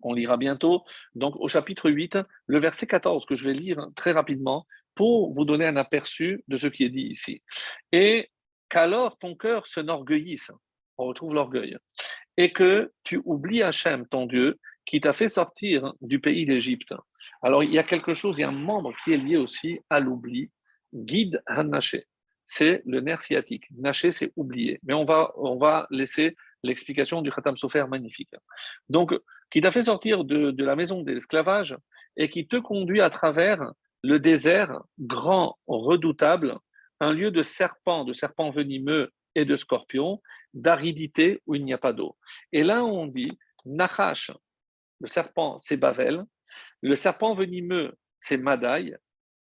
[0.03, 0.85] on lira bientôt,
[1.15, 5.45] donc au chapitre 8, le verset 14 que je vais lire très rapidement pour vous
[5.45, 7.43] donner un aperçu de ce qui est dit ici.
[7.93, 8.31] Et
[8.73, 10.51] qu'alors ton cœur s'enorgueillisse,
[10.97, 11.77] on retrouve l'orgueil,
[12.39, 16.95] et que tu oublies Hachem, ton Dieu, qui t'a fait sortir du pays d'Égypte.
[17.43, 19.79] Alors, il y a quelque chose, il y a un membre qui est lié aussi
[19.91, 20.51] à l'oubli,
[20.95, 22.07] guide Hanaché.
[22.47, 23.67] C'est le nerf sciatique.
[23.77, 24.81] Naché, c'est oublier.
[24.85, 28.35] Mais on va, on va laisser l'explication du Khatam Sofer magnifique.
[28.89, 29.15] Donc,
[29.51, 31.77] qui t'a fait sortir de, de la maison de l'esclavage
[32.17, 33.61] et qui te conduit à travers
[34.03, 36.59] le désert grand, redoutable,
[37.03, 40.23] un lieu de serpents, de serpents venimeux et de scorpions,
[40.55, 42.17] d'aridité où il n'y a pas d'eau.
[42.53, 44.31] Et là, on dit, Nachash,
[45.01, 46.25] le serpent, c'est Bavel.
[46.81, 48.97] Le serpent venimeux, c'est Madaï.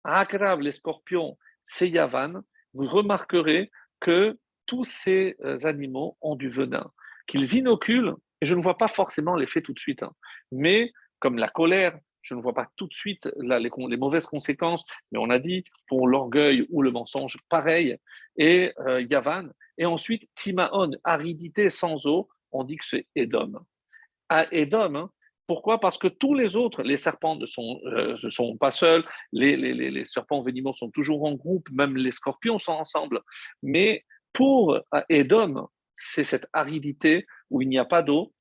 [0.03, 2.41] Agrav, les scorpions, c'est Yavan.
[2.73, 4.37] Vous remarquerez que
[4.67, 6.91] tous ces euh, animaux ont du venin,
[7.25, 10.13] qu'ils inoculent, et je ne vois pas forcément l'effet tout de suite, hein.
[10.51, 15.19] mais comme la colère, je ne vois pas tout de suite les, mauvaises conséquences, mais
[15.19, 17.97] on a dit pour l'orgueil ou le mensonge, pareil,
[18.37, 23.59] et euh, Yavan, et ensuite Timaon, aridité sans eau, on dit que c'est Edom.
[24.27, 25.11] À Edom, hein,
[25.47, 25.79] pourquoi?
[25.79, 28.15] Parce que tous les autres, les serpents ne sont, euh,
[28.59, 33.21] pas seuls, les, les, serpents venimeux sont toujours en groupe, même les scorpions sont ensemble.
[33.63, 38.31] Mais pour Edom, c'est cette aridité où il n'y a pas d'eau.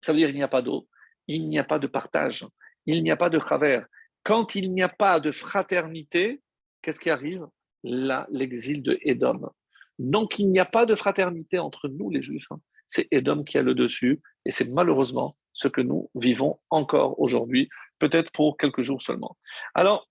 [0.00, 0.88] Ça veut dire qu'il n'y a pas d'eau,
[1.28, 2.44] il n'y a pas de partage,
[2.86, 3.86] il n'y a pas de travers.
[4.24, 6.40] Quand il n'y a pas de fraternité,
[6.82, 7.46] qu'est-ce qui arrive?
[7.82, 9.50] Là, l'exil de Edom.
[9.98, 12.46] Donc, il n'y a pas de fraternité entre nous, les Juifs.
[12.50, 12.60] Hein.
[12.88, 17.68] C'est Edom qui a le dessus, et c'est malheureusement ce que nous vivons encore aujourd'hui,
[17.98, 19.36] peut-être pour quelques jours seulement.
[19.74, 20.08] Alors,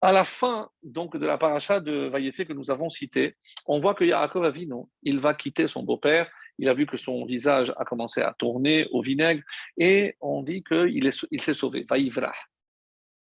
[0.00, 3.36] à la fin donc de la paracha de Vaïessé que nous avons cité,
[3.66, 6.28] on voit que Yaakov Avino, il va quitter son beau-père,
[6.58, 9.42] il a vu que son visage a commencé à tourner au vinaigre,
[9.76, 12.34] et on dit qu'il il s'est sauvé, Vaïvrah.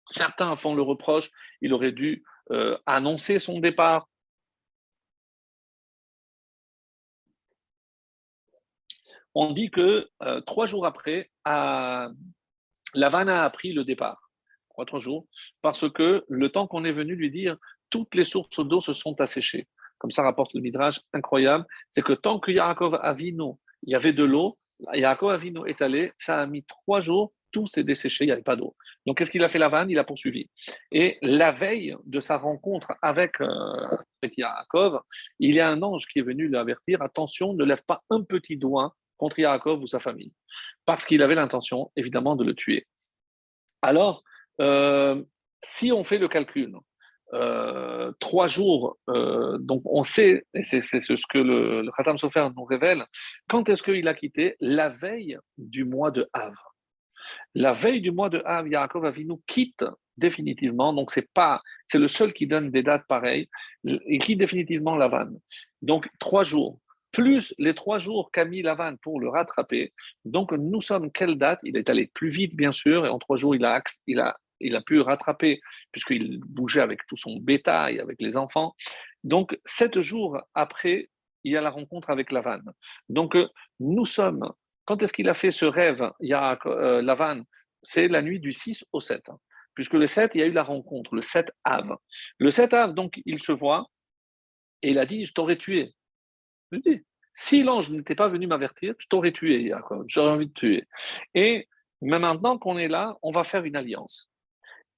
[0.09, 1.30] Certains font le reproche,
[1.61, 4.07] il aurait dû euh, annoncer son départ,
[9.36, 14.32] on dit que euh, trois jours après, Lavana a appris le départ.
[14.67, 15.28] Pourquoi trois jours
[15.61, 17.57] Parce que le temps qu'on est venu lui dire,
[17.89, 19.67] toutes les sources d'eau se sont asséchées.
[20.00, 24.14] Comme ça rapporte le Midrash incroyable, c'est que tant que Yaakov Avino, il y avait
[24.14, 24.58] de l'eau,
[24.93, 28.41] Yaakov Avino est allé, ça a mis trois jours, tout s'est desséché, il n'y avait
[28.41, 28.76] pas d'eau.
[29.06, 29.89] Donc qu'est-ce qu'il a fait la vanne?
[29.89, 30.50] Il a poursuivi.
[30.91, 33.97] Et la veille de sa rencontre avec, euh,
[34.38, 35.02] Yaakov,
[35.39, 38.58] il y a un ange qui est venu l'avertir, attention, ne lève pas un petit
[38.58, 40.34] doigt contre Yaakov ou sa famille,
[40.86, 42.88] parce qu'il avait l'intention, évidemment, de le tuer.
[43.82, 44.24] Alors,
[44.62, 45.22] euh,
[45.64, 46.74] si on fait le calcul,
[47.34, 52.47] euh, trois jours, euh, donc on sait, et c'est ce que le, le Khatam Sofer
[52.55, 53.05] nous révèle,
[53.47, 54.55] quand est-ce qu'il a quitté?
[54.59, 56.75] La veille du mois de Havre.
[57.53, 59.86] La veille du mois de Havre, Yaakov Avinu quitte
[60.17, 63.47] définitivement, donc c'est pas, c'est le seul qui donne des dates pareilles,
[63.84, 65.39] il quitte définitivement la vanne.
[65.82, 66.80] Donc trois jours,
[67.11, 69.93] plus les trois jours qu'a mis la vanne pour le rattraper.
[70.25, 71.59] Donc nous sommes quelle date?
[71.63, 74.38] Il est allé plus vite, bien sûr, et en trois jours, il a, il a
[74.60, 78.76] il a pu rattraper, puisqu'il bougeait avec tout son bétail, avec les enfants.
[79.24, 81.10] Donc, sept jours après,
[81.43, 82.62] il y a la rencontre avec Lavan.
[83.07, 83.47] Donc, euh,
[83.80, 84.51] nous sommes,
[84.86, 87.43] quand est-ce qu'il a fait ce rêve, il euh, Lavan
[87.84, 89.30] C'est la nuit du 6 au 7.
[89.30, 89.38] Hein.
[89.74, 91.95] puisque le 7, il y a eu la rencontre, le 7 av.
[92.38, 93.89] Le 7 av, donc, il se voit,
[94.82, 95.93] et il a dit, je t'aurais tué.
[96.72, 97.03] Je dis,
[97.34, 99.72] si l'ange n'était pas venu m'avertir, je t'aurais tué,
[100.07, 100.84] j'aurais envie de tuer.
[101.34, 101.68] Et
[102.01, 104.30] mais maintenant qu'on est là, on va faire une alliance.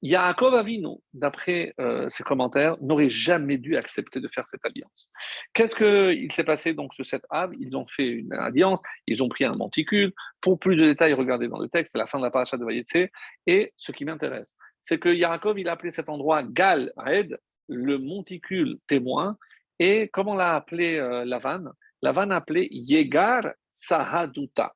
[0.02, 5.12] Yaakov Avinu, d'après euh, ses commentaires, n'aurait jamais dû accepter de faire cette alliance.
[5.54, 9.30] Qu'est-ce qu'il s'est passé donc ce 7 Av Ils ont fait une alliance, ils ont
[9.30, 10.12] pris un monticule.
[10.41, 12.66] Pour plus de détails, regardez dans le texte, c'est la fin de la paracha de
[12.66, 13.12] Vayetse.
[13.45, 17.38] Et ce qui m'intéresse, c'est que Yaakov, il a appelé cet endroit Gal Red,
[17.70, 19.38] le monticule témoin.
[19.78, 21.72] Et comment l'a appelé euh, Lavan?
[22.02, 24.74] Lavan a appelé Yegar Sahaduta.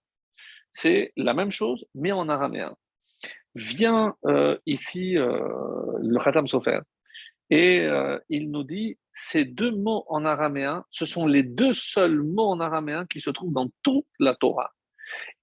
[0.69, 2.76] C'est la même chose, mais en araméen
[3.55, 5.39] vient euh, ici euh,
[6.01, 6.80] le Khatam Sofer
[7.49, 12.21] et euh, il nous dit ces deux mots en araméen, ce sont les deux seuls
[12.21, 14.71] mots en araméen qui se trouvent dans toute la Torah.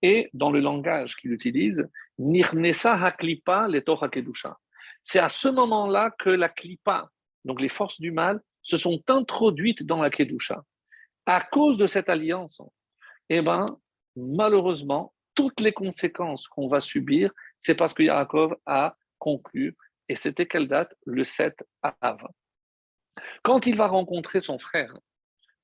[0.03, 4.59] Et dans le langage qu'il utilise, Nirnesa Haklipa le Torah Kedusha.
[5.01, 7.09] C'est à ce moment-là que la Klipa,
[7.45, 10.63] donc les forces du mal, se sont introduites dans la Kedusha.
[11.27, 12.61] À cause de cette alliance,
[13.29, 13.67] eh ben,
[14.17, 19.77] malheureusement, toutes les conséquences qu'on va subir, c'est parce que Yaakov a conclu,
[20.09, 20.95] et c'était quelle date?
[21.07, 21.65] Le 7
[22.01, 22.19] Av.
[23.43, 24.95] Quand il va rencontrer son frère,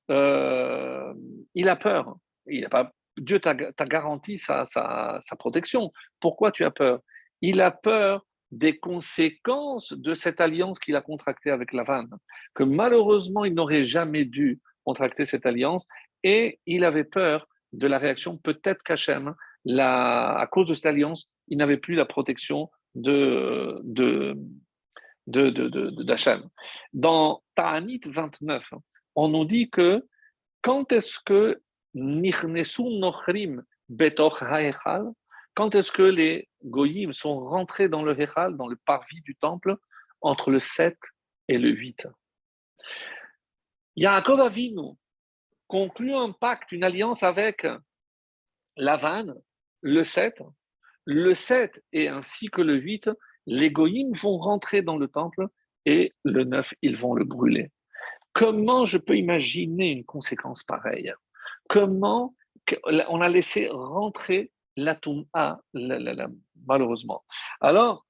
[0.09, 1.13] euh,
[1.53, 2.15] il a peur.
[2.47, 5.91] Il a pas, Dieu t'a garanti sa, sa, protection.
[6.19, 7.01] Pourquoi tu as peur?
[7.41, 12.07] Il a peur des conséquences de cette alliance qu'il a contractée avec Lavan,
[12.55, 15.85] que malheureusement il n'aurait jamais dû contracter cette alliance,
[16.23, 19.35] et il avait peur de la réaction peut-être qu'Hachem
[19.77, 24.37] à cause de cette alliance, il n'avait plus la protection de, de.
[26.91, 28.63] Dans Ta'anit 29,
[29.15, 30.03] on nous dit que
[30.63, 31.61] quand est-ce que
[31.93, 34.43] Nochrim Betoch
[35.55, 39.75] quand est-ce que les Goyim sont rentrés dans le Hechal, dans le parvis du temple,
[40.21, 40.97] entre le 7
[41.47, 42.07] et le 8
[43.95, 44.95] Yaakov Avinu
[45.67, 47.67] conclut un pacte, une alliance avec
[48.77, 49.35] Lavan,
[49.81, 50.41] le 7,
[51.05, 53.09] le 7 et ainsi que le 8,
[53.45, 55.47] les goïms vont rentrer dans le temple
[55.85, 57.71] et le 9, ils vont le brûler.
[58.33, 61.13] Comment je peux imaginer une conséquence pareille?
[61.67, 62.35] Comment
[62.85, 67.23] on a laissé rentrer la Toum'a, malheureusement.
[67.59, 68.05] Alors,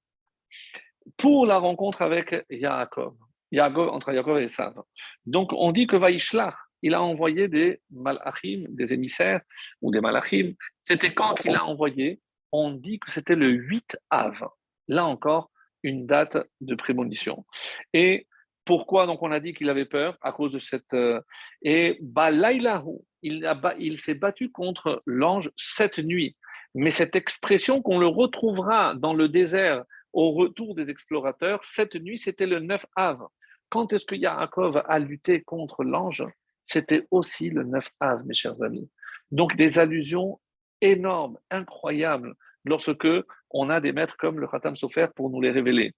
[1.17, 3.15] pour la rencontre avec Yaakov,
[3.51, 4.81] entre Yaakov et Sav,
[5.25, 9.41] donc on dit que Vaishlach, il a envoyé des malachim, des émissaires
[9.81, 10.53] ou des malachim.
[10.83, 12.21] C'était quand il a envoyé?
[12.51, 14.49] On dit que c'était le 8 av.
[14.87, 15.51] Là encore,
[15.83, 17.45] une date de prémonition.
[17.93, 18.27] Et
[18.65, 20.17] pourquoi donc on a dit qu'il avait peur?
[20.21, 21.21] À cause de cette euh,
[21.61, 23.49] et balaïlahu, il,
[23.79, 26.37] il s'est battu contre l'ange cette nuit.
[26.75, 32.19] Mais cette expression qu'on le retrouvera dans le désert au retour des explorateurs, cette nuit,
[32.19, 33.27] c'était le 9 av.
[33.69, 36.25] Quand est-ce que Yaakov a lutté contre l'ange?
[36.69, 38.87] C'était aussi le 9 Av, mes chers amis.
[39.31, 40.39] Donc des allusions
[40.81, 43.07] énormes, incroyables, lorsque
[43.49, 45.95] on a des maîtres comme le Khatam Sofer pour nous les révéler.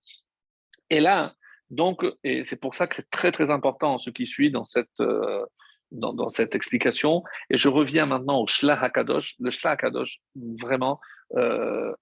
[0.89, 1.33] Et là,
[1.69, 4.99] donc, et c'est pour ça que c'est très très important ce qui suit dans cette,
[5.01, 5.45] euh,
[5.91, 7.23] dans, cette explication.
[7.49, 10.21] Et je reviens maintenant au Shlah HaKadosh, le Shlah HaKadosh,
[10.61, 11.01] vraiment
[11.35, 11.93] euh,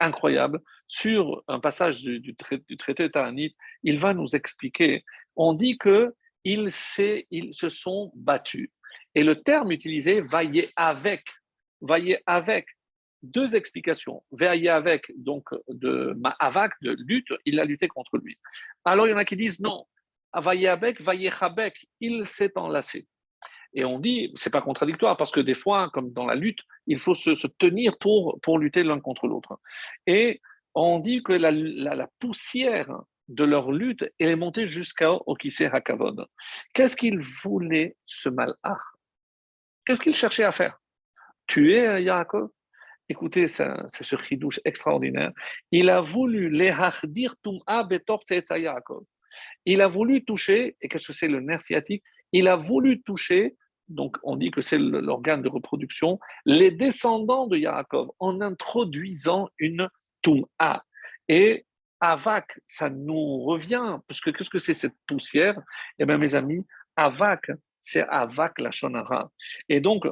[0.00, 5.04] incroyable, sur un passage du, du, traité de Ta'anit, il va nous expliquer.
[5.36, 6.14] On dit que
[6.44, 8.70] ils, se sont battus.
[9.14, 11.24] Et le terme utilisé, vaillez avec,
[11.80, 12.66] vaillez avec.
[13.22, 14.22] deux explications.
[14.32, 18.38] Veillé avec, donc, de Avak, de lutte, il a lutté contre lui.
[18.84, 19.86] Alors, il y en a qui disent non,
[20.32, 23.06] avec, Vayechabek, il s'est enlacé.
[23.72, 26.98] Et on dit, c'est pas contradictoire, parce que des fois, comme dans la lutte, il
[26.98, 29.58] faut se, tenir pour, pour lutter l'un contre l'autre.
[30.06, 30.40] Et
[30.74, 32.90] on dit que la, poussière
[33.28, 36.26] de leur lutte, elle est montée jusqu'au Kisser Hakavod.
[36.72, 38.80] Qu'est-ce qu'il voulait, ce malach
[39.84, 40.78] Qu'est-ce qu'il cherchait à faire?
[41.46, 42.48] Tuer Yaakov?
[43.08, 45.32] Écoutez, c'est ce chidouche extraordinaire.
[45.70, 49.04] Il a voulu les hardir tum'a betor Yaakov.
[49.66, 52.02] Il a voulu toucher, et qu'est-ce que c'est le nerf sciatique?
[52.32, 53.56] Il a voulu toucher,
[53.88, 59.88] donc on dit que c'est l'organe de reproduction, les descendants de Yaakov en introduisant une
[60.22, 60.82] tum'a.
[61.28, 61.66] Et
[62.12, 65.60] Avak, ça nous revient, parce que qu'est-ce que c'est cette poussière?
[65.98, 66.64] Eh bien, mes amis,
[66.96, 67.50] Avak,
[67.80, 69.30] c'est Avak la Shonara.
[69.68, 70.04] Et donc,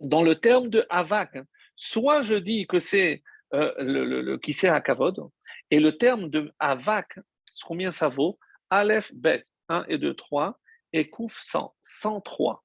[0.00, 1.36] dans le terme de Avak,
[1.76, 5.28] soit je dis que c'est euh, le, qui à Kavod,
[5.70, 7.18] et le terme de Avak,
[7.64, 8.38] combien ça vaut?
[8.70, 10.58] Aleph, Bet, 1 et 2, 3,
[10.94, 12.64] et Kouf 100, 103.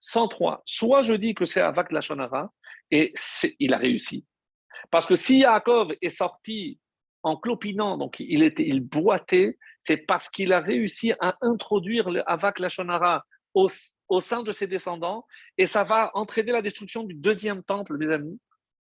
[0.00, 0.62] 103.
[0.64, 2.52] Soit je dis que c'est Avak la Shonara,
[2.90, 3.14] et
[3.60, 4.26] il a réussi.
[4.90, 6.80] Parce que si Yaakov est sorti
[7.26, 12.22] en clopinant, donc il, était, il boitait, c'est parce qu'il a réussi à introduire le
[12.30, 13.66] Avak Lachonara au,
[14.08, 15.26] au sein de ses descendants,
[15.58, 18.40] et ça va entraîner la destruction du deuxième temple, mes amis.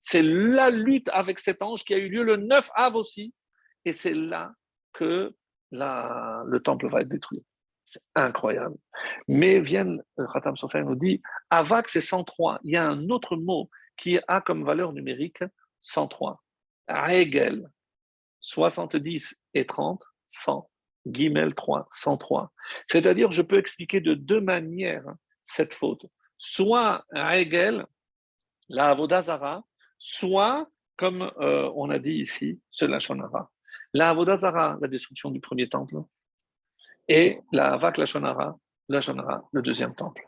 [0.01, 3.33] C'est la lutte avec cet ange qui a eu lieu le 9 av aussi,
[3.85, 4.51] et c'est là
[4.91, 5.33] que
[5.71, 7.41] la, le temple va être détruit.
[7.85, 8.75] C'est incroyable.
[9.29, 12.59] Mais viennent, Khatam Sofer nous dit, Avak c'est 103.
[12.63, 15.41] Il y a un autre mot qui a comme valeur numérique
[15.83, 16.43] 103.
[16.89, 17.69] Regel,
[18.45, 20.69] 70 et 30, 100.
[21.07, 22.51] Guimel 3, 103.
[22.87, 25.05] C'est-à-dire, je peux expliquer de deux manières
[25.43, 26.05] cette faute.
[26.37, 27.85] Soit Hegel,
[28.69, 29.63] la Avodazara,
[29.97, 30.67] soit,
[30.97, 33.51] comme euh, on a dit ici, c'est la Shonara.
[33.93, 35.97] La Avodazara, la destruction du premier temple,
[37.07, 38.57] et la Avak, la Shonara,
[38.89, 38.99] la
[39.51, 40.27] le deuxième temple.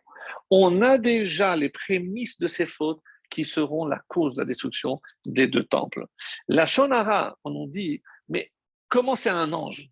[0.50, 5.00] On a déjà les prémices de ces fautes qui seront la cause de la destruction
[5.26, 6.06] des deux temples.
[6.48, 8.52] La Shonara, on nous dit, mais
[8.90, 9.90] comment c'est un ange?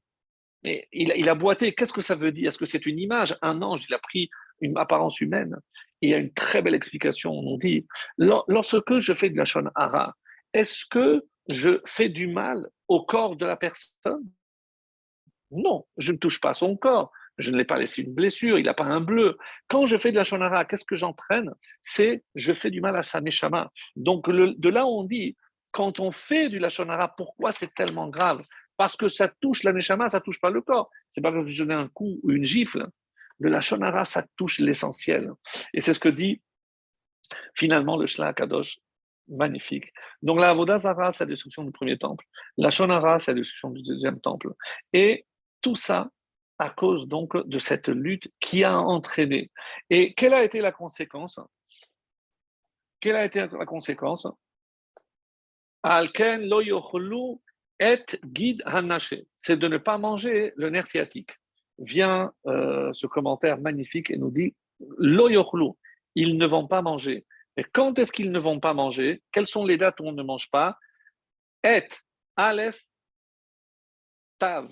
[0.64, 2.50] Mais il, a boité, qu'est-ce que ça veut dire?
[2.50, 3.38] Est-ce que c'est une image?
[3.42, 4.30] Un ange, il a pris
[4.62, 5.56] une apparence humaine.
[6.02, 7.86] il y a une très belle explication, on nous dit,
[8.18, 10.16] lorsque je fais de la Shonara,
[10.54, 14.32] est-ce que je fais du mal au corps de la personne?
[15.52, 18.66] Non, je ne touche pas son corps je ne l'ai pas laissé une blessure, il
[18.66, 19.38] n'a pas un bleu.
[19.68, 21.52] Quand je fais de la shonara, qu'est-ce que j'entraîne?
[21.82, 23.72] C'est je fais du mal à sa neshama.
[23.96, 25.36] Donc de là on dit,
[25.72, 28.42] quand on fait du lachonara, pourquoi c'est tellement grave?
[28.78, 30.90] Parce que ça touche la neshama, ça touche pas le corps.
[31.10, 32.88] C'est pas comme si je donnais un coup ou une gifle.
[33.40, 35.32] Le lachonara, ça touche l'essentiel.
[35.74, 36.42] Et c'est ce que dit
[37.54, 38.80] finalement le Shla Kadosh.
[39.28, 39.92] Magnifique.
[40.22, 42.24] Donc la Avodazara, c'est la destruction du premier temple.
[42.58, 44.54] La Shonara, c'est la destruction du deuxième temple.
[44.94, 45.26] Et
[45.62, 46.12] tout ça,
[46.58, 49.52] à cause donc de cette lutte qui a entraîné.
[49.90, 51.40] Et quelle a été la conséquence?
[53.00, 54.28] Quelle a été la conséquence?
[55.84, 57.42] Alken lo
[57.80, 58.64] et guide
[59.38, 61.32] C'est de ne pas manger le nerf sciatique.
[61.78, 64.56] Vient euh, ce commentaire magnifique et nous dit
[64.98, 65.30] lo
[66.16, 67.26] ils ne vont pas manger.
[67.58, 69.22] Et quand est-ce qu'ils ne vont pas manger?
[69.32, 70.78] Quelles sont les dates où on ne mange pas?
[71.64, 71.88] Et
[72.36, 72.82] Aleph
[74.40, 74.70] Tav.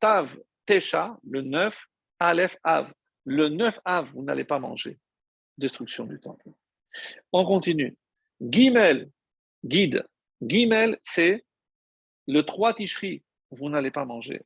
[0.00, 0.36] Tav
[0.66, 1.76] Tesha, le 9,
[2.18, 2.92] Aleph Av.
[3.24, 4.98] Le 9 Av, vous n'allez pas manger.
[5.58, 6.50] Destruction du temple.
[7.32, 7.96] On continue.
[8.40, 9.10] Gimel,
[9.64, 10.04] guide.
[10.42, 11.44] Gimel, c'est
[12.26, 14.42] le 3 Tishri, vous n'allez pas manger.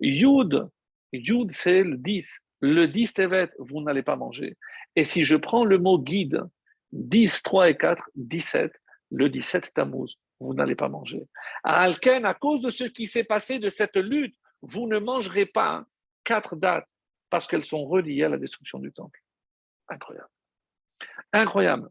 [0.00, 0.68] Yud,
[1.12, 2.38] Yud, c'est le 10.
[2.60, 4.56] Le 10 Tevet, vous n'allez pas manger.
[4.94, 6.42] Et si je prends le mot guide,
[6.92, 8.72] 10, 3 et 4, 17,
[9.10, 11.22] le 17 Tammuz, vous n'allez pas manger.
[11.64, 14.36] À Alken, à cause de ce qui s'est passé de cette lutte
[14.68, 15.84] vous ne mangerez pas
[16.24, 16.88] quatre dates
[17.30, 19.20] parce qu'elles sont reliées à la destruction du temple.
[19.88, 20.28] Incroyable.
[21.32, 21.90] Incroyable.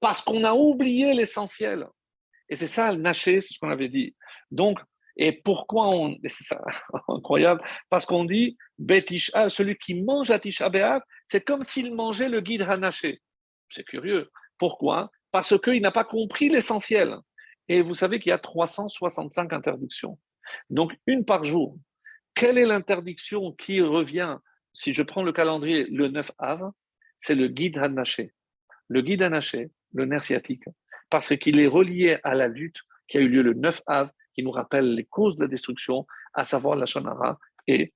[0.00, 1.86] Parce qu'on a oublié l'essentiel.
[2.48, 4.14] Et c'est ça, le naché, c'est ce qu'on avait dit.
[4.50, 4.78] Donc,
[5.16, 6.16] et pourquoi on.
[6.26, 6.62] C'est ça,
[7.08, 7.60] incroyable.
[7.90, 10.70] Parce qu'on dit, Betisha, celui qui mange à Tisha
[11.30, 13.20] c'est comme s'il mangeait le guide Hanaché.
[13.68, 14.30] C'est curieux.
[14.56, 15.10] Pourquoi?
[15.30, 17.16] Parce qu'il n'a pas compris l'essentiel.
[17.68, 20.18] Et vous savez qu'il y a 365 interdictions.
[20.70, 21.76] Donc, une par jour.
[22.34, 24.38] Quelle est l'interdiction qui revient,
[24.72, 26.70] si je prends le calendrier, le 9 av
[27.18, 28.32] C'est le guide Hanaché.
[28.88, 30.64] Le guide Hanaché, le nerf sciatique,
[31.10, 34.42] parce qu'il est relié à la lutte qui a eu lieu le 9 av, qui
[34.42, 37.92] nous rappelle les causes de la destruction, à savoir la Shonara et,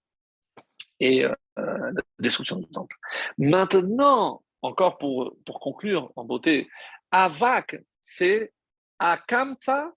[0.99, 2.97] et euh, la destruction du temple.
[3.39, 6.69] Maintenant, encore pour, pour conclure en beauté,
[7.11, 8.53] Avak, c'est
[8.99, 9.93] à Kamsa,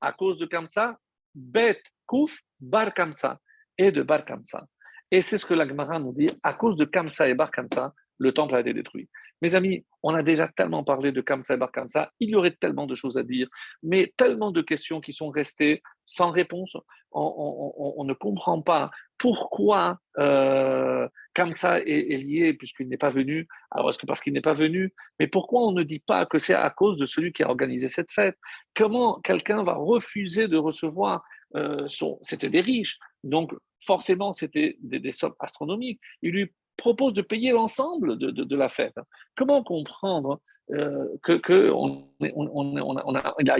[0.00, 0.98] à cause de Kamsa,
[1.36, 3.38] Bet Kouf Bar Kamsa,
[3.78, 4.66] et de Bar Kamsa.
[5.10, 7.92] Et c'est ce que la Gemara nous dit, à cause de Kamsa et Bar Kamsa,
[8.18, 9.08] le temple a été détruit.
[9.42, 12.56] Mes amis, on a déjà tellement parlé de Kamsa et Bar Kamsa, il y aurait
[12.58, 13.48] tellement de choses à dire,
[13.82, 16.76] mais tellement de questions qui sont restées sans réponse.
[17.12, 23.46] On, ne comprend pas pourquoi euh, Kamsa est, lié puisqu'il n'est pas venu.
[23.70, 24.94] Alors, est-ce que parce qu'il n'est pas venu?
[25.20, 27.90] Mais pourquoi on ne dit pas que c'est à cause de celui qui a organisé
[27.90, 28.38] cette fête?
[28.74, 31.22] Comment quelqu'un va refuser de recevoir
[31.54, 32.18] euh, son...
[32.22, 33.52] C'était des riches, donc
[33.84, 36.00] forcément, c'était des, sommes astronomiques.
[36.22, 38.96] Il lui propose de payer l'ensemble de, la fête.
[39.36, 40.40] Comment comprendre
[40.72, 41.70] euh, que,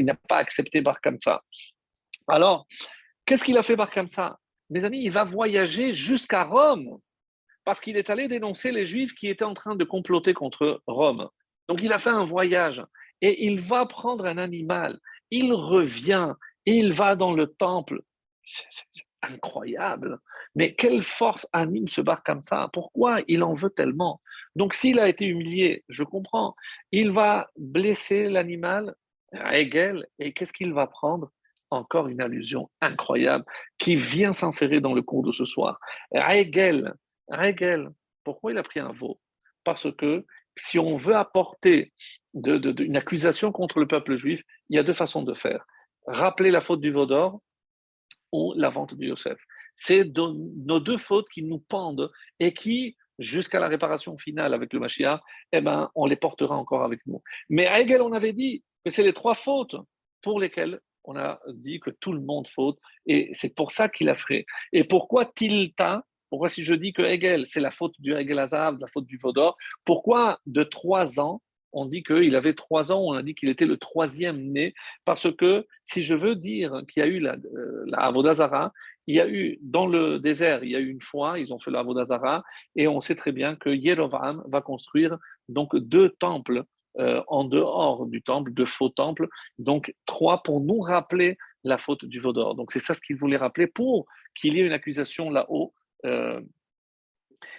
[0.01, 1.43] n'a pas accepté Bar Kamsa?
[2.27, 2.66] Alors,
[3.27, 4.39] qu'est-ce qu'il a fait Bar Kamsa?
[4.70, 6.98] Mes amis, il va voyager jusqu'à Rome
[7.66, 11.28] parce qu'il est allé dénoncer les Juifs qui étaient en train de comploter contre Rome.
[11.68, 12.82] Donc, il a fait un voyage
[13.20, 15.01] et il va prendre un animal.
[15.32, 16.32] Il revient,
[16.64, 18.01] il va dans le temple.
[18.44, 20.20] C'est incroyable.
[20.55, 22.70] Mais quelle force anime ce bar comme ça?
[22.72, 24.20] Pourquoi il en veut tellement?
[24.55, 26.55] Donc s'il a été humilié, je comprends.
[26.93, 28.94] Il va blesser l'animal,
[29.32, 31.32] Hegel, et qu'est-ce qu'il va prendre?
[31.70, 33.44] Encore une allusion incroyable
[33.76, 35.80] qui vient s'insérer dans le cours de ce soir.
[36.12, 36.94] Hegel,
[37.32, 37.90] Hegel,
[38.24, 39.20] pourquoi il a pris un veau?
[39.65, 40.24] Parce que
[40.57, 41.93] si on veut apporter
[42.35, 45.65] une accusation contre le peuple juif, il y a deux façons de faire.
[46.07, 47.40] Rappeler la faute du veau d'or
[48.32, 49.39] ou la vente de Yosef.
[49.74, 54.81] C'est nos deux fautes qui nous pendent et qui, jusqu'à la réparation finale avec le
[54.81, 55.20] Mashiach,
[55.53, 57.23] eh ben, on les portera encore avec nous.
[57.51, 59.77] Mais Hegel, on avait dit que c'est les trois fautes
[60.23, 64.09] pour lesquelles on a dit que tout le monde faute, et c'est pour ça qu'il
[64.09, 64.44] a fait.
[64.73, 68.78] Et pourquoi Tilta Pourquoi si je dis que Hegel, c'est la faute du Hegel Azav,
[68.81, 71.40] la faute du Vaudor, pourquoi de trois ans
[71.77, 74.73] on dit qu'il avait trois ans, on a dit qu'il était le troisième né,
[75.05, 78.11] parce que si je veux dire qu'il y a eu la, euh, la
[79.07, 81.59] il y a eu dans le désert, il y a eu une fois, ils ont
[81.59, 82.44] fait la Avodazara,
[82.77, 86.65] et on sait très bien que Yerovam va construire donc deux temples
[86.98, 89.28] euh, en dehors du temple, deux faux temples,
[89.59, 92.55] donc trois pour nous rappeler la faute du Vaudor.
[92.55, 95.74] Donc c'est ça ce qu'il voulait rappeler pour qu'il y ait une accusation là-haut.
[96.05, 96.40] Euh.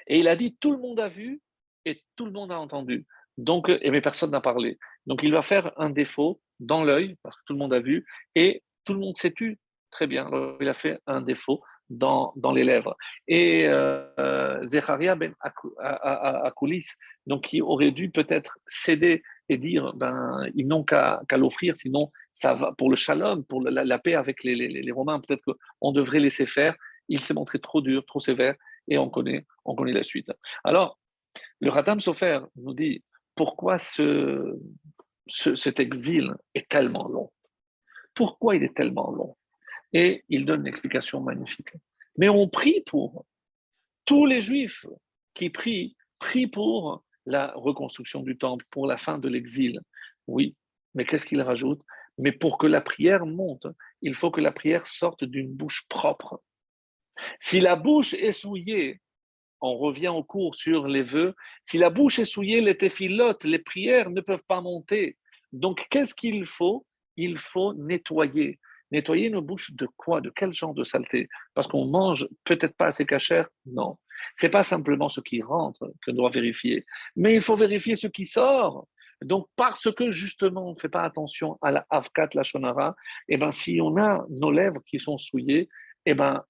[0.07, 1.41] et il a dit tout le monde a vu
[1.85, 3.05] et tout le monde a entendu.
[3.38, 4.77] Donc, et mais personne n'a parlé.
[5.05, 8.05] Donc, il va faire un défaut dans l'œil, parce que tout le monde a vu,
[8.35, 9.59] et tout le monde s'est tu.
[9.91, 10.30] Très bien.
[10.59, 12.97] Il a fait un défaut dans, dans les lèvres.
[13.27, 15.34] Et euh, Zecharia ben
[15.80, 16.88] Akoulis,
[17.26, 22.53] donc qui aurait dû peut-être céder et dire ben ils n'ont qu'à l'offrir, sinon ça
[22.53, 26.19] va pour le shalom, pour la, paix avec les, les, les Romains, peut-être qu'on devrait
[26.19, 26.76] laisser faire.
[27.09, 28.55] Il s'est montré trop dur, trop sévère,
[28.88, 30.31] et on connaît, on connaît la suite.
[30.63, 30.99] Alors,
[31.59, 33.03] le Radam Sofer nous dit
[33.35, 34.57] pourquoi ce,
[35.27, 37.31] cet exil est tellement long?
[38.13, 39.38] Pourquoi il est tellement long?
[39.93, 41.69] Et il donne une explication magnifique.
[42.17, 43.25] Mais on prie pour.
[44.05, 44.85] Tous les juifs
[45.34, 49.81] qui prient, prient pour la reconstruction du temple, pour la fin de l'exil.
[50.27, 50.55] Oui,
[50.95, 51.81] mais qu'est-ce qu'il rajoute?
[52.17, 53.67] Mais pour que la prière monte,
[54.01, 56.41] il faut que la prière sorte d'une bouche propre.
[57.39, 59.02] Si la bouche est souillée
[59.61, 61.34] on revient au cours sur les vœux.
[61.64, 65.18] Si la bouche est souillée, les téphilotes, les prières ne peuvent pas monter.
[65.52, 66.85] Donc, qu'est-ce qu'il faut?
[67.15, 68.60] Il faut nettoyer.
[68.91, 70.22] Nettoyer nos bouches de quoi?
[70.22, 71.27] De quel genre de saleté?
[71.53, 73.49] Parce qu'on mange peut-être pas assez cachère?
[73.65, 73.98] Non.
[74.35, 76.85] C'est pas simplement ce qui rentre que doit vérifier,
[77.15, 78.88] mais il faut vérifier ce qui sort.
[79.22, 82.95] Donc, parce que justement, on ne fait pas attention à la avkat, la shonara,
[83.27, 85.69] eh ben, si on a nos lèvres qui sont souillées,
[86.06, 86.44] eh ben,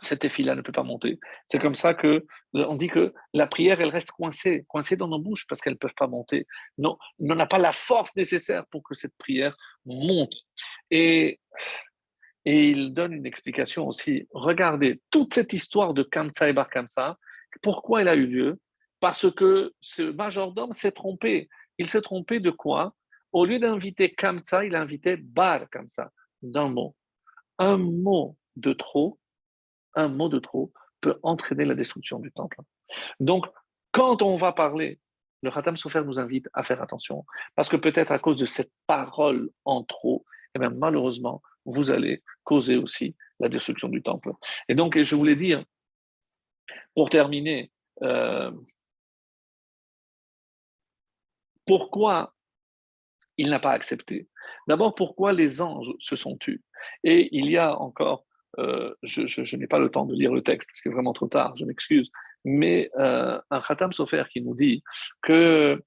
[0.00, 1.18] cet effet-là ne peut pas monter.
[1.48, 5.18] C'est comme ça que on dit que la prière, elle reste coincée, coincée dans nos
[5.18, 6.46] bouches parce qu'elles ne peuvent pas monter.
[6.78, 10.34] Non, on n'a pas la force nécessaire pour que cette prière monte.
[10.90, 11.40] Et,
[12.44, 14.26] et il donne une explication aussi.
[14.32, 17.18] Regardez, toute cette histoire de Kamsa et Bar Kamsa,
[17.62, 18.58] pourquoi elle a eu lieu?
[19.00, 21.48] Parce que ce majordome s'est trompé.
[21.78, 22.94] Il s'est trompé de quoi?
[23.32, 26.10] Au lieu d'inviter Kamsa, il a invité Bar Kamsa,
[26.42, 26.96] d'un mot.
[27.58, 29.19] Un mot de trop
[29.94, 32.58] un mot de trop peut entraîner la destruction du temple.
[33.20, 33.46] Donc,
[33.92, 34.98] quand on va parler,
[35.42, 38.70] le Khatam Sofer nous invite à faire attention, parce que peut-être à cause de cette
[38.86, 44.32] parole en trop, eh bien, malheureusement, vous allez causer aussi la destruction du temple.
[44.68, 45.64] Et donc, je voulais dire,
[46.94, 47.70] pour terminer,
[48.02, 48.50] euh,
[51.66, 52.34] pourquoi
[53.36, 54.28] il n'a pas accepté?
[54.66, 56.62] D'abord, pourquoi les anges se sont tus?
[57.04, 58.26] Et il y a encore
[58.60, 61.56] euh, je, n'ai pas le temps de lire le texte parce que vraiment trop tard,
[61.56, 62.10] je m'excuse,
[62.44, 64.82] mais euh, un Khatam Sofer qui nous dit
[65.22, 65.82] que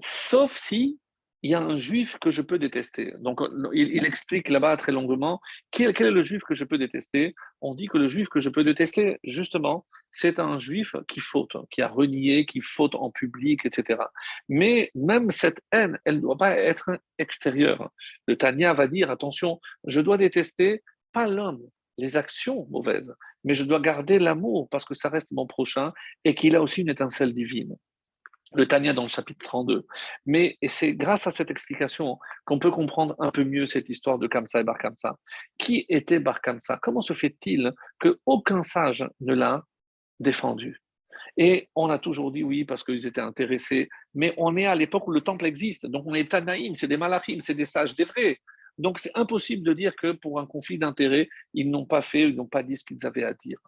[0.00, 0.98] sauf si
[1.44, 3.12] il y a un juif que je peux détester.
[3.20, 3.38] Donc,
[3.74, 7.34] il, explique là-bas très longuement quel, est le juif que je peux détester.
[7.60, 11.54] On dit que le juif que je peux détester, justement, c'est un juif qui faute,
[11.70, 14.04] qui a renié, qui faute en public, etc.
[14.48, 17.90] Mais même cette haine, elle ne doit pas être extérieure.
[18.26, 20.82] Le Tania va dire attention, je dois détester
[21.12, 21.60] pas l'homme,
[21.98, 23.14] les actions mauvaises,
[23.44, 25.92] mais je dois garder l'amour parce que ça reste mon prochain
[26.24, 27.76] et qu'il a aussi une étincelle divine
[28.54, 29.86] le Tania dans le chapitre 32.
[30.26, 34.26] Mais c'est grâce à cette explication qu'on peut comprendre un peu mieux cette histoire de
[34.26, 35.16] Kamsa et Bar Kamsa.
[35.58, 39.62] Qui était Bar Kamsa Comment se fait-il qu'aucun sage ne l'a
[40.20, 40.80] défendu?
[41.36, 45.06] Et on a toujours dit oui parce qu'ils étaient intéressés, mais on est à l'époque
[45.08, 48.04] où le temple existe, donc on est Tanaïm, c'est des malachim, c'est des sages, des
[48.04, 48.40] vrais.
[48.78, 52.36] Donc c'est impossible de dire que pour un conflit d'intérêts, ils n'ont pas fait, ils
[52.36, 53.58] n'ont pas dit ce qu'ils avaient à dire.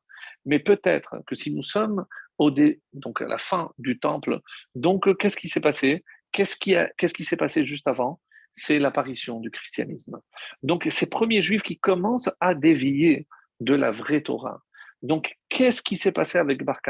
[0.45, 2.07] Mais peut-être que si nous sommes
[2.39, 2.51] au
[2.93, 4.41] donc à la fin du temple,
[4.75, 6.05] donc euh, qu'est-ce qui s'est passé?
[6.33, 8.21] Qu'est-ce qui, s'est passé juste avant?
[8.53, 10.21] C'est l'apparition du christianisme.
[10.63, 13.27] Donc ces premiers juifs qui commencent à dévier
[13.61, 14.61] de la vraie Torah.
[15.03, 16.81] Donc qu'est-ce qui s'est passé avec Bar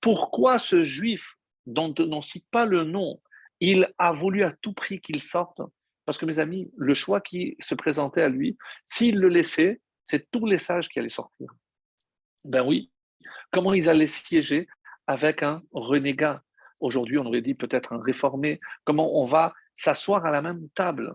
[0.00, 1.36] Pourquoi ce juif
[1.66, 3.20] dont on ne cite pas le nom,
[3.60, 5.60] il a voulu à tout prix qu'il sorte
[6.04, 10.30] Parce que mes amis, le choix qui se présentait à lui, s'il le laissait, c'est
[10.30, 11.48] tous les sages qui allaient sortir.
[12.44, 12.90] Ben oui.
[13.50, 14.68] Comment ils allaient siéger
[15.06, 16.42] avec un renégat?
[16.80, 18.60] Aujourd'hui, on aurait dit peut-être un réformé.
[18.84, 21.14] Comment on va s'asseoir à la même table?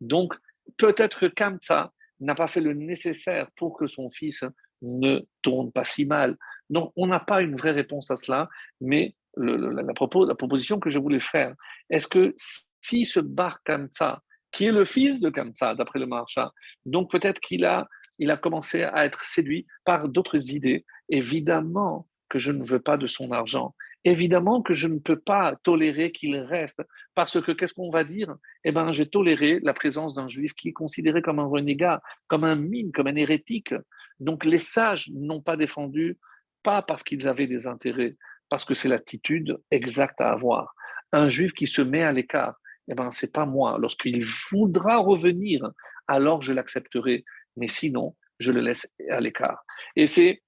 [0.00, 0.34] Donc,
[0.76, 4.44] peut-être que Kamsa n'a pas fait le nécessaire pour que son fils
[4.82, 6.36] ne tourne pas si mal.
[6.68, 8.48] Donc, on n'a pas une vraie réponse à cela,
[8.80, 11.54] mais la, proposition que je voulais faire,
[11.90, 12.34] est-ce que
[12.80, 16.52] si ce bar Kamsa, qui est le fils de Kamsa, d'après le marcha,
[16.84, 20.84] donc peut-être qu'il a il a commencé à être séduit par d'autres idées.
[21.08, 23.74] Évidemment que je ne veux pas de son argent.
[24.04, 26.82] Évidemment que je ne peux pas tolérer qu'il reste,
[27.14, 28.34] parce que qu'est-ce qu'on va dire?
[28.64, 32.44] Eh bien, j'ai toléré la présence d'un juif qui est considéré comme un renégat, comme
[32.44, 33.74] un mine, comme un hérétique.
[34.18, 36.18] Donc les sages n'ont pas défendu,
[36.62, 38.16] pas parce qu'ils avaient des intérêts,
[38.48, 40.74] parce que c'est l'attitude exacte à avoir.
[41.12, 42.56] Un juif qui se met à l'écart,
[42.88, 43.78] eh ben, c'est pas moi.
[43.78, 45.70] Lorsqu'il voudra revenir,
[46.06, 47.24] alors je l'accepterai
[47.56, 49.64] mais sinon, je le laisse à l'écart.
[49.96, 50.42] Et c'est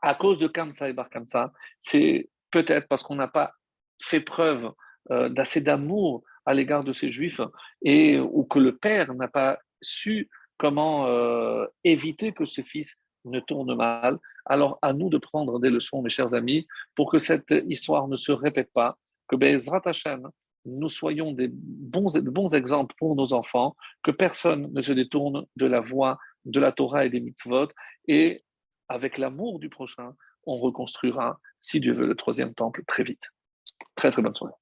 [0.00, 3.52] à cause de Kamsa et Bar Kamsa, c'est peut-être parce qu'on n'a pas
[4.02, 4.72] fait preuve
[5.10, 7.40] euh, d'assez d'amour à l'égard de ces juifs
[7.82, 10.28] et ou que le père n'a pas su
[10.58, 14.18] comment euh, éviter que ce fils ne tourne mal.
[14.44, 16.66] Alors à nous de prendre des leçons, mes chers amis,
[16.96, 18.98] pour que cette histoire ne se répète pas,
[19.28, 20.28] que Bezrat Hashem,
[20.64, 25.66] nous soyons des bons, bons exemples pour nos enfants, que personne ne se détourne de
[25.66, 27.68] la voie de la Torah et des mitzvot,
[28.08, 28.44] et
[28.88, 30.14] avec l'amour du prochain,
[30.46, 33.22] on reconstruira, si Dieu veut, le troisième temple très vite.
[33.96, 34.54] Très très bonne soirée.